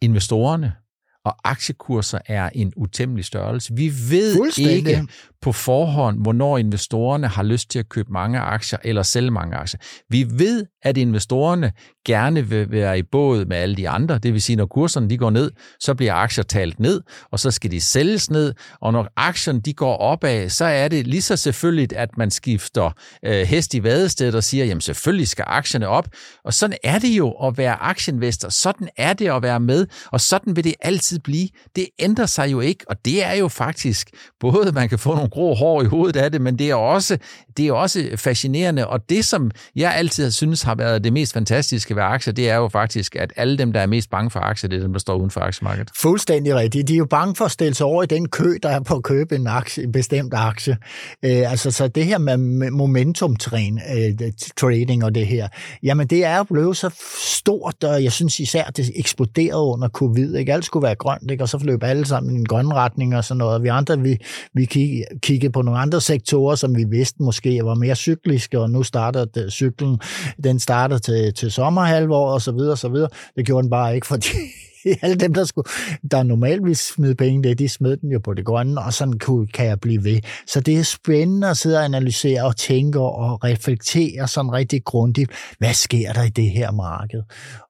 investorerne 0.00 0.72
og 1.24 1.36
aktiekurser 1.44 2.18
er 2.26 2.50
en 2.54 2.72
utemmelig 2.76 3.24
størrelse. 3.24 3.74
Vi 3.76 3.92
ved 4.10 4.58
ikke 4.58 5.06
på 5.42 5.52
forhånd, 5.52 6.22
hvornår 6.22 6.58
investorerne 6.58 7.28
har 7.28 7.42
lyst 7.42 7.70
til 7.70 7.78
at 7.78 7.88
købe 7.88 8.12
mange 8.12 8.38
aktier 8.38 8.78
eller 8.84 9.02
sælge 9.02 9.30
mange 9.30 9.56
aktier. 9.56 9.80
Vi 10.10 10.26
ved, 10.30 10.66
at 10.82 10.96
investorerne 10.96 11.72
gerne 12.06 12.48
vil 12.48 12.70
være 12.70 12.98
i 12.98 13.02
båd 13.02 13.44
med 13.44 13.56
alle 13.56 13.76
de 13.76 13.88
andre. 13.88 14.18
Det 14.18 14.32
vil 14.32 14.42
sige, 14.42 14.56
når 14.56 14.66
kurserne 14.66 15.10
de 15.10 15.18
går 15.18 15.30
ned, 15.30 15.50
så 15.80 15.94
bliver 15.94 16.14
aktier 16.14 16.44
talt 16.44 16.80
ned, 16.80 17.00
og 17.32 17.40
så 17.40 17.50
skal 17.50 17.70
de 17.70 17.80
sælges 17.80 18.30
ned. 18.30 18.54
Og 18.80 18.92
når 18.92 19.08
aktierne 19.16 19.60
de 19.60 19.74
går 19.74 19.96
opad, 19.96 20.48
så 20.48 20.64
er 20.64 20.88
det 20.88 21.06
lige 21.06 21.22
så 21.22 21.36
selvfølgeligt, 21.36 21.92
at 21.92 22.08
man 22.16 22.30
skifter 22.30 22.90
øh, 23.26 23.46
hest 23.46 23.74
i 23.74 23.82
vadestedet 23.82 24.34
og 24.34 24.44
siger, 24.44 24.64
jamen 24.64 24.80
selvfølgelig 24.80 25.28
skal 25.28 25.44
aktierne 25.48 25.88
op. 25.88 26.08
Og 26.44 26.54
sådan 26.54 26.76
er 26.84 26.98
det 26.98 27.08
jo 27.18 27.30
at 27.30 27.58
være 27.58 27.74
aktieinvestor. 27.74 28.48
Sådan 28.48 28.88
er 28.96 29.12
det 29.12 29.28
at 29.28 29.42
være 29.42 29.60
med, 29.60 29.86
og 30.12 30.20
sådan 30.20 30.56
vil 30.56 30.64
det 30.64 30.74
altid 30.80 31.11
blive. 31.20 31.48
Det 31.76 31.86
ændrer 31.98 32.26
sig 32.26 32.52
jo 32.52 32.60
ikke, 32.60 32.84
og 32.88 33.04
det 33.04 33.24
er 33.24 33.34
jo 33.34 33.48
faktisk 33.48 34.10
både, 34.40 34.72
man 34.72 34.88
kan 34.88 34.98
få 34.98 35.14
nogle 35.14 35.30
grå 35.30 35.54
hår 35.54 35.82
i 35.82 35.86
hovedet 35.86 36.20
af 36.20 36.32
det, 36.32 36.40
men 36.40 36.58
det 36.58 36.70
er 36.70 36.74
også, 36.74 37.18
det 37.56 37.68
er 37.68 37.72
også 37.72 38.10
fascinerende, 38.16 38.86
og 38.86 39.10
det, 39.10 39.24
som 39.24 39.50
jeg 39.76 39.94
altid 39.94 40.30
synes 40.30 40.62
har 40.62 40.74
været 40.74 41.04
det 41.04 41.12
mest 41.12 41.32
fantastiske 41.32 41.96
ved 41.96 42.02
aktier, 42.02 42.34
det 42.34 42.50
er 42.50 42.56
jo 42.56 42.68
faktisk, 42.68 43.16
at 43.16 43.32
alle 43.36 43.58
dem, 43.58 43.72
der 43.72 43.80
er 43.80 43.86
mest 43.86 44.10
bange 44.10 44.30
for 44.30 44.40
aktier, 44.40 44.68
det 44.68 44.76
er 44.76 44.82
dem, 44.82 44.92
der 44.92 45.00
står 45.00 45.14
uden 45.14 45.30
for 45.30 45.40
aktiemarkedet. 45.40 45.90
Fuldstændig 45.96 46.54
rigtigt. 46.54 46.88
De 46.88 46.92
er 46.92 46.98
jo 46.98 47.04
bange 47.04 47.34
for 47.34 47.44
at 47.44 47.50
stille 47.50 47.74
sig 47.74 47.86
over 47.86 48.02
i 48.02 48.06
den 48.06 48.28
kø, 48.28 48.56
der 48.62 48.68
er 48.68 48.80
på 48.80 48.94
at 48.94 49.02
købe 49.02 49.36
en, 49.36 49.46
aktie, 49.46 49.84
en 49.84 49.92
bestemt 49.92 50.34
aktie. 50.34 50.76
Øh, 51.22 51.50
altså, 51.50 51.70
så 51.70 51.88
det 51.88 52.04
her 52.04 52.18
med 52.18 52.70
momentum 52.70 53.32
øh, 53.32 54.32
trading 54.56 55.04
og 55.04 55.14
det 55.14 55.26
her, 55.26 55.48
jamen 55.82 56.06
det 56.06 56.24
er 56.24 56.36
jo 56.36 56.44
blevet 56.44 56.76
så 56.76 56.90
stort, 57.24 57.84
og 57.84 58.04
jeg 58.04 58.12
synes 58.12 58.40
især, 58.40 58.64
det 58.64 58.90
eksploderede 58.94 59.62
under 59.62 59.88
covid. 59.88 60.34
Ikke? 60.34 60.52
Alt 60.52 60.64
skulle 60.64 60.84
være 60.84 60.94
grønt, 61.02 61.30
ikke? 61.30 61.44
og 61.44 61.48
så 61.48 61.58
løb 61.62 61.82
alle 61.82 62.06
sammen 62.06 62.36
i 62.36 62.38
en 62.38 62.46
grøn 62.46 62.72
retning 62.72 63.16
og 63.16 63.24
sådan 63.24 63.38
noget. 63.38 63.62
Vi 63.62 63.68
andre, 63.68 63.98
vi, 63.98 64.16
vi 64.54 64.64
kiggede 65.22 65.52
på 65.52 65.62
nogle 65.62 65.80
andre 65.80 66.00
sektorer, 66.00 66.54
som 66.54 66.76
vi 66.76 66.84
vidste 66.84 67.22
måske 67.22 67.64
var 67.64 67.74
mere 67.74 67.94
cykliske, 67.94 68.60
og 68.60 68.70
nu 68.70 68.82
starter 68.82 69.24
det, 69.24 69.52
cyklen, 69.52 69.98
den 70.44 70.58
starter 70.58 70.98
til, 70.98 71.34
til 71.34 71.52
sommerhalvår 71.52 72.32
og 72.32 72.42
så 72.42 72.52
videre, 72.52 72.72
og 72.72 72.78
så 72.78 72.88
videre. 72.88 73.08
Det 73.36 73.46
gjorde 73.46 73.62
den 73.62 73.70
bare 73.70 73.94
ikke, 73.94 74.06
fordi 74.12 74.28
alle 75.02 75.16
dem, 75.16 75.34
der, 75.34 75.44
skulle, 75.44 75.68
der 76.10 76.22
normalt 76.22 76.62
ville 76.62 76.74
smide 76.74 77.14
penge, 77.14 77.42
det, 77.42 77.58
de 77.58 77.68
smed 77.68 77.96
den 77.96 78.10
jo 78.10 78.18
på 78.18 78.34
det 78.34 78.44
grønne, 78.44 78.80
og 78.80 78.92
sådan 78.92 79.18
kan 79.54 79.66
jeg 79.66 79.80
blive 79.80 80.04
ved. 80.04 80.20
Så 80.46 80.60
det 80.60 80.78
er 80.78 80.82
spændende 80.82 81.50
at 81.50 81.56
sidde 81.56 81.78
og 81.78 81.84
analysere 81.84 82.44
og 82.44 82.56
tænke 82.56 83.00
og 83.00 83.44
reflektere 83.44 84.28
sådan 84.28 84.52
rigtig 84.52 84.84
grundigt, 84.84 85.30
hvad 85.58 85.74
sker 85.74 86.12
der 86.12 86.22
i 86.22 86.28
det 86.28 86.50
her 86.50 86.70
marked? 86.70 87.22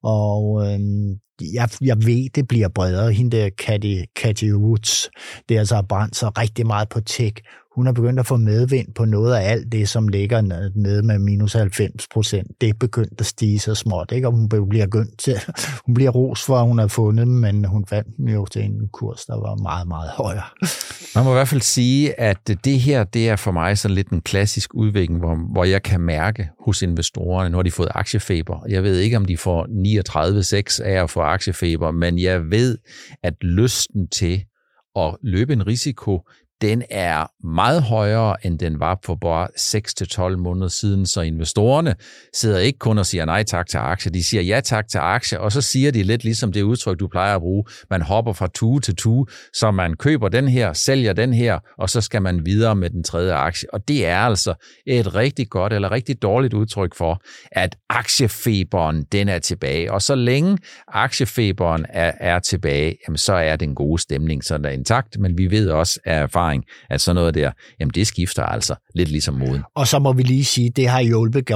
Og 0.02 0.66
øhm, 0.66 1.18
jeg, 1.54 1.68
jeg 1.80 1.96
ved, 2.04 2.30
det 2.34 2.48
bliver 2.48 2.68
bredere. 2.68 3.12
Hende 3.12 3.36
der 3.36 3.50
Cathy, 3.50 4.04
Cathy 4.16 4.52
Woods, 4.52 5.10
det 5.48 5.54
er 5.54 5.58
altså 5.58 5.74
har 5.74 5.82
brændt 5.82 6.16
sig 6.16 6.38
rigtig 6.38 6.66
meget 6.66 6.88
på 6.88 7.00
tech 7.00 7.36
hun 7.76 7.86
er 7.86 7.92
begyndt 7.92 8.20
at 8.20 8.26
få 8.26 8.36
medvind 8.36 8.94
på 8.94 9.04
noget 9.04 9.34
af 9.34 9.50
alt 9.50 9.72
det, 9.72 9.88
som 9.88 10.08
ligger 10.08 10.40
nede 10.74 11.02
med 11.02 11.18
minus 11.18 11.52
90 11.52 12.08
procent. 12.08 12.50
Det 12.60 12.68
er 12.68 12.74
begyndt 12.80 13.20
at 13.20 13.26
stige 13.26 13.58
så 13.58 13.74
småt, 13.74 14.12
ikke? 14.12 14.28
og 14.28 14.32
hun 14.32 14.48
bliver, 14.48 14.86
gønt 14.86 15.18
til, 15.18 15.34
hun 15.86 15.94
bliver 15.94 16.10
ros 16.10 16.44
for, 16.44 16.56
at 16.56 16.66
hun 16.66 16.78
har 16.78 16.86
fundet 16.86 17.26
dem, 17.26 17.34
men 17.34 17.64
hun 17.64 17.86
fandt 17.86 18.16
dem 18.16 18.28
jo 18.28 18.46
til 18.46 18.62
en 18.62 18.88
kurs, 18.92 19.24
der 19.24 19.34
var 19.34 19.54
meget, 19.62 19.88
meget 19.88 20.10
højere. 20.10 20.42
Man 21.14 21.24
må 21.24 21.30
i 21.30 21.34
hvert 21.34 21.48
fald 21.48 21.60
sige, 21.60 22.20
at 22.20 22.50
det 22.64 22.80
her, 22.80 23.04
det 23.04 23.28
er 23.28 23.36
for 23.36 23.52
mig 23.52 23.78
sådan 23.78 23.94
lidt 23.94 24.08
en 24.08 24.20
klassisk 24.20 24.74
udvikling, 24.74 25.20
hvor, 25.20 25.52
hvor 25.52 25.64
jeg 25.64 25.82
kan 25.82 26.00
mærke 26.00 26.48
hos 26.64 26.82
investorerne, 26.82 27.50
når 27.50 27.62
de 27.62 27.70
fået 27.70 27.88
aktiefeber. 27.94 28.66
Jeg 28.68 28.82
ved 28.82 28.98
ikke, 28.98 29.16
om 29.16 29.24
de 29.24 29.36
får 29.36 29.66
39,6 30.78 30.84
af 30.84 31.02
at 31.02 31.10
få 31.10 31.20
aktiefeber, 31.20 31.90
men 31.90 32.18
jeg 32.18 32.50
ved, 32.50 32.78
at 33.22 33.34
lysten 33.42 34.08
til 34.08 34.44
at 34.96 35.16
løbe 35.22 35.52
en 35.52 35.66
risiko, 35.66 36.20
den 36.62 36.82
er 36.90 37.46
meget 37.46 37.82
højere, 37.82 38.46
end 38.46 38.58
den 38.58 38.80
var 38.80 38.98
for 39.04 39.14
bare 39.14 39.48
6-12 40.32 40.36
måneder 40.36 40.68
siden, 40.68 41.06
så 41.06 41.20
investorerne 41.20 41.94
sidder 42.34 42.58
ikke 42.58 42.78
kun 42.78 42.98
og 42.98 43.06
siger 43.06 43.24
nej 43.24 43.42
tak 43.42 43.66
til 43.68 43.78
aktier, 43.78 44.12
de 44.12 44.24
siger 44.24 44.42
ja 44.42 44.60
tak 44.60 44.88
til 44.88 44.98
aktier, 44.98 45.38
og 45.38 45.52
så 45.52 45.60
siger 45.60 45.90
de 45.90 46.02
lidt 46.02 46.24
ligesom 46.24 46.52
det 46.52 46.62
udtryk, 46.62 47.00
du 47.00 47.08
plejer 47.08 47.34
at 47.34 47.40
bruge, 47.40 47.64
man 47.90 48.02
hopper 48.02 48.32
fra 48.32 48.48
tue 48.54 48.80
til 48.80 48.96
tue, 48.96 49.26
så 49.54 49.70
man 49.70 49.94
køber 49.94 50.28
den 50.28 50.48
her, 50.48 50.72
sælger 50.72 51.12
den 51.12 51.32
her, 51.32 51.58
og 51.78 51.90
så 51.90 52.00
skal 52.00 52.22
man 52.22 52.46
videre 52.46 52.76
med 52.76 52.90
den 52.90 53.04
tredje 53.04 53.32
aktie. 53.32 53.74
Og 53.74 53.88
det 53.88 54.06
er 54.06 54.18
altså 54.18 54.54
et 54.86 55.14
rigtig 55.14 55.48
godt 55.48 55.72
eller 55.72 55.90
rigtig 55.90 56.22
dårligt 56.22 56.54
udtryk 56.54 56.94
for, 56.94 57.22
at 57.52 57.76
aktiefeberen, 57.88 59.04
den 59.12 59.28
er 59.28 59.38
tilbage. 59.38 59.92
Og 59.92 60.02
så 60.02 60.14
længe 60.14 60.58
aktiefeberen 60.88 61.86
er, 61.88 62.12
er 62.20 62.38
tilbage, 62.38 62.96
jamen, 63.08 63.16
så 63.16 63.32
er 63.32 63.56
den 63.56 63.74
gode 63.74 64.02
stemning 64.02 64.44
sådan 64.44 64.78
intakt, 64.78 65.18
men 65.18 65.38
vi 65.38 65.50
ved 65.50 65.70
også 65.70 66.00
af 66.04 66.22
erfaring, 66.22 66.51
erfaring, 66.52 66.64
at 66.90 67.00
sådan 67.00 67.14
noget 67.14 67.34
der, 67.34 67.52
jamen 67.80 67.92
det 67.94 68.06
skifter 68.06 68.42
altså 68.42 68.74
lidt 68.94 69.08
ligesom 69.08 69.34
moden. 69.34 69.62
Og 69.76 69.86
så 69.86 69.98
må 69.98 70.12
vi 70.12 70.22
lige 70.22 70.44
sige, 70.44 70.70
det 70.70 70.88
har 70.88 71.00
hjulpet 71.00 71.46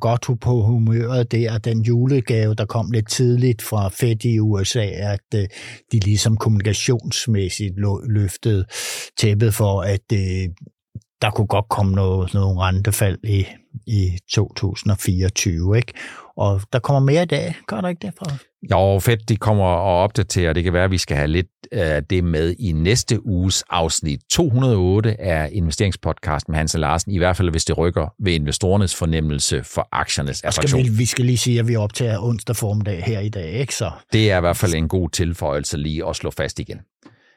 godt 0.00 0.40
på 0.40 0.62
humøret, 0.62 1.32
det 1.32 1.44
er 1.44 1.58
den 1.58 1.82
julegave, 1.82 2.54
der 2.54 2.64
kom 2.64 2.90
lidt 2.90 3.10
tidligt 3.10 3.62
fra 3.62 3.88
Fed 3.88 4.24
i 4.24 4.38
USA, 4.38 4.86
at 4.86 5.20
øh, 5.34 5.46
de 5.92 5.98
ligesom 5.98 6.36
kommunikationsmæssigt 6.36 7.74
løftede 8.08 8.64
tæppet 9.18 9.54
for, 9.54 9.82
at 9.82 10.12
øh, 10.12 10.48
der 11.22 11.30
kunne 11.30 11.46
godt 11.46 11.68
komme 11.68 11.92
noget, 11.94 12.34
noget 12.34 12.58
rentefald 12.58 13.18
i, 13.24 13.46
i 13.86 14.18
2024, 14.30 15.76
ikke? 15.76 15.92
Og 16.36 16.60
der 16.72 16.78
kommer 16.78 17.00
mere 17.00 17.22
i 17.22 17.26
dag, 17.26 17.54
gør 17.66 17.80
der 17.80 17.88
ikke 17.88 18.06
det? 18.06 18.14
Fra? 18.18 18.36
Jo, 18.70 18.98
fedt, 18.98 19.28
de 19.28 19.36
kommer 19.36 19.64
og 19.64 20.02
opdaterer. 20.02 20.52
Det 20.52 20.64
kan 20.64 20.72
være, 20.72 20.84
at 20.84 20.90
vi 20.90 20.98
skal 20.98 21.16
have 21.16 21.28
lidt 21.28 21.46
af 21.72 22.04
det 22.04 22.24
med 22.24 22.54
i 22.58 22.72
næste 22.72 23.26
uges 23.26 23.64
afsnit 23.70 24.20
208 24.30 25.20
af 25.20 25.48
investeringspodcast 25.52 26.48
med 26.48 26.56
Hans 26.56 26.76
Larsen, 26.78 27.12
i 27.12 27.18
hvert 27.18 27.36
fald 27.36 27.50
hvis 27.50 27.64
det 27.64 27.78
rykker 27.78 28.14
ved 28.18 28.32
investorernes 28.32 28.94
fornemmelse 28.94 29.64
for 29.64 29.88
aktiernes 29.92 30.42
attraktion. 30.42 30.80
Skal 30.80 30.92
vi, 30.92 30.98
vi 30.98 31.06
skal 31.06 31.24
lige 31.24 31.38
sige, 31.38 31.58
at 31.58 31.68
vi 31.68 31.76
optager 31.76 32.18
onsdag 32.22 32.56
formiddag 32.56 33.02
her 33.02 33.20
i 33.20 33.28
dag, 33.28 33.52
ikke 33.52 33.74
så? 33.74 33.90
Det 34.12 34.30
er 34.30 34.36
i 34.36 34.40
hvert 34.40 34.56
fald 34.56 34.74
en 34.74 34.88
god 34.88 35.10
tilføjelse 35.10 35.76
lige 35.76 36.08
at 36.08 36.16
slå 36.16 36.30
fast 36.30 36.58
igen. 36.58 36.78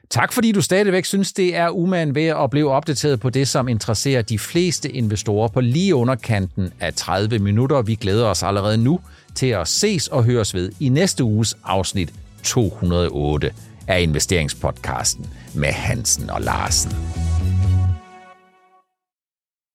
Tak 0.10 0.34
fordi 0.34 0.52
du 0.52 0.62
stadigvæk 0.62 1.06
synes, 1.06 1.34
det 1.34 1.56
er 1.56 1.70
umagen 1.70 2.16
ved 2.16 2.26
at 2.26 2.50
blive 2.50 2.72
opdateret 2.72 3.20
på 3.20 3.30
det, 3.30 3.48
som 3.48 3.68
interesserer 3.68 4.22
de 4.22 4.40
fleste 4.40 4.92
investorer 4.92 5.48
på 5.48 5.62
lige 5.62 5.96
underkanten 5.96 6.74
af 6.80 6.94
30 6.94 7.40
minutter. 7.40 7.82
Vi 7.82 7.96
glæder 7.96 8.26
os 8.26 8.44
allerede 8.44 8.78
nu 8.78 9.00
til 9.36 9.48
at 9.48 9.68
ses 9.68 10.08
og 10.08 10.24
høres 10.24 10.54
ved 10.54 10.72
i 10.80 10.90
næste 10.90 11.24
uges 11.24 11.58
afsnit 11.64 12.14
208 12.44 13.52
af 13.88 14.02
investeringspodcasten 14.02 15.28
med 15.54 15.70
Hansen 15.70 16.30
og 16.30 16.42
Larsen. 16.42 16.92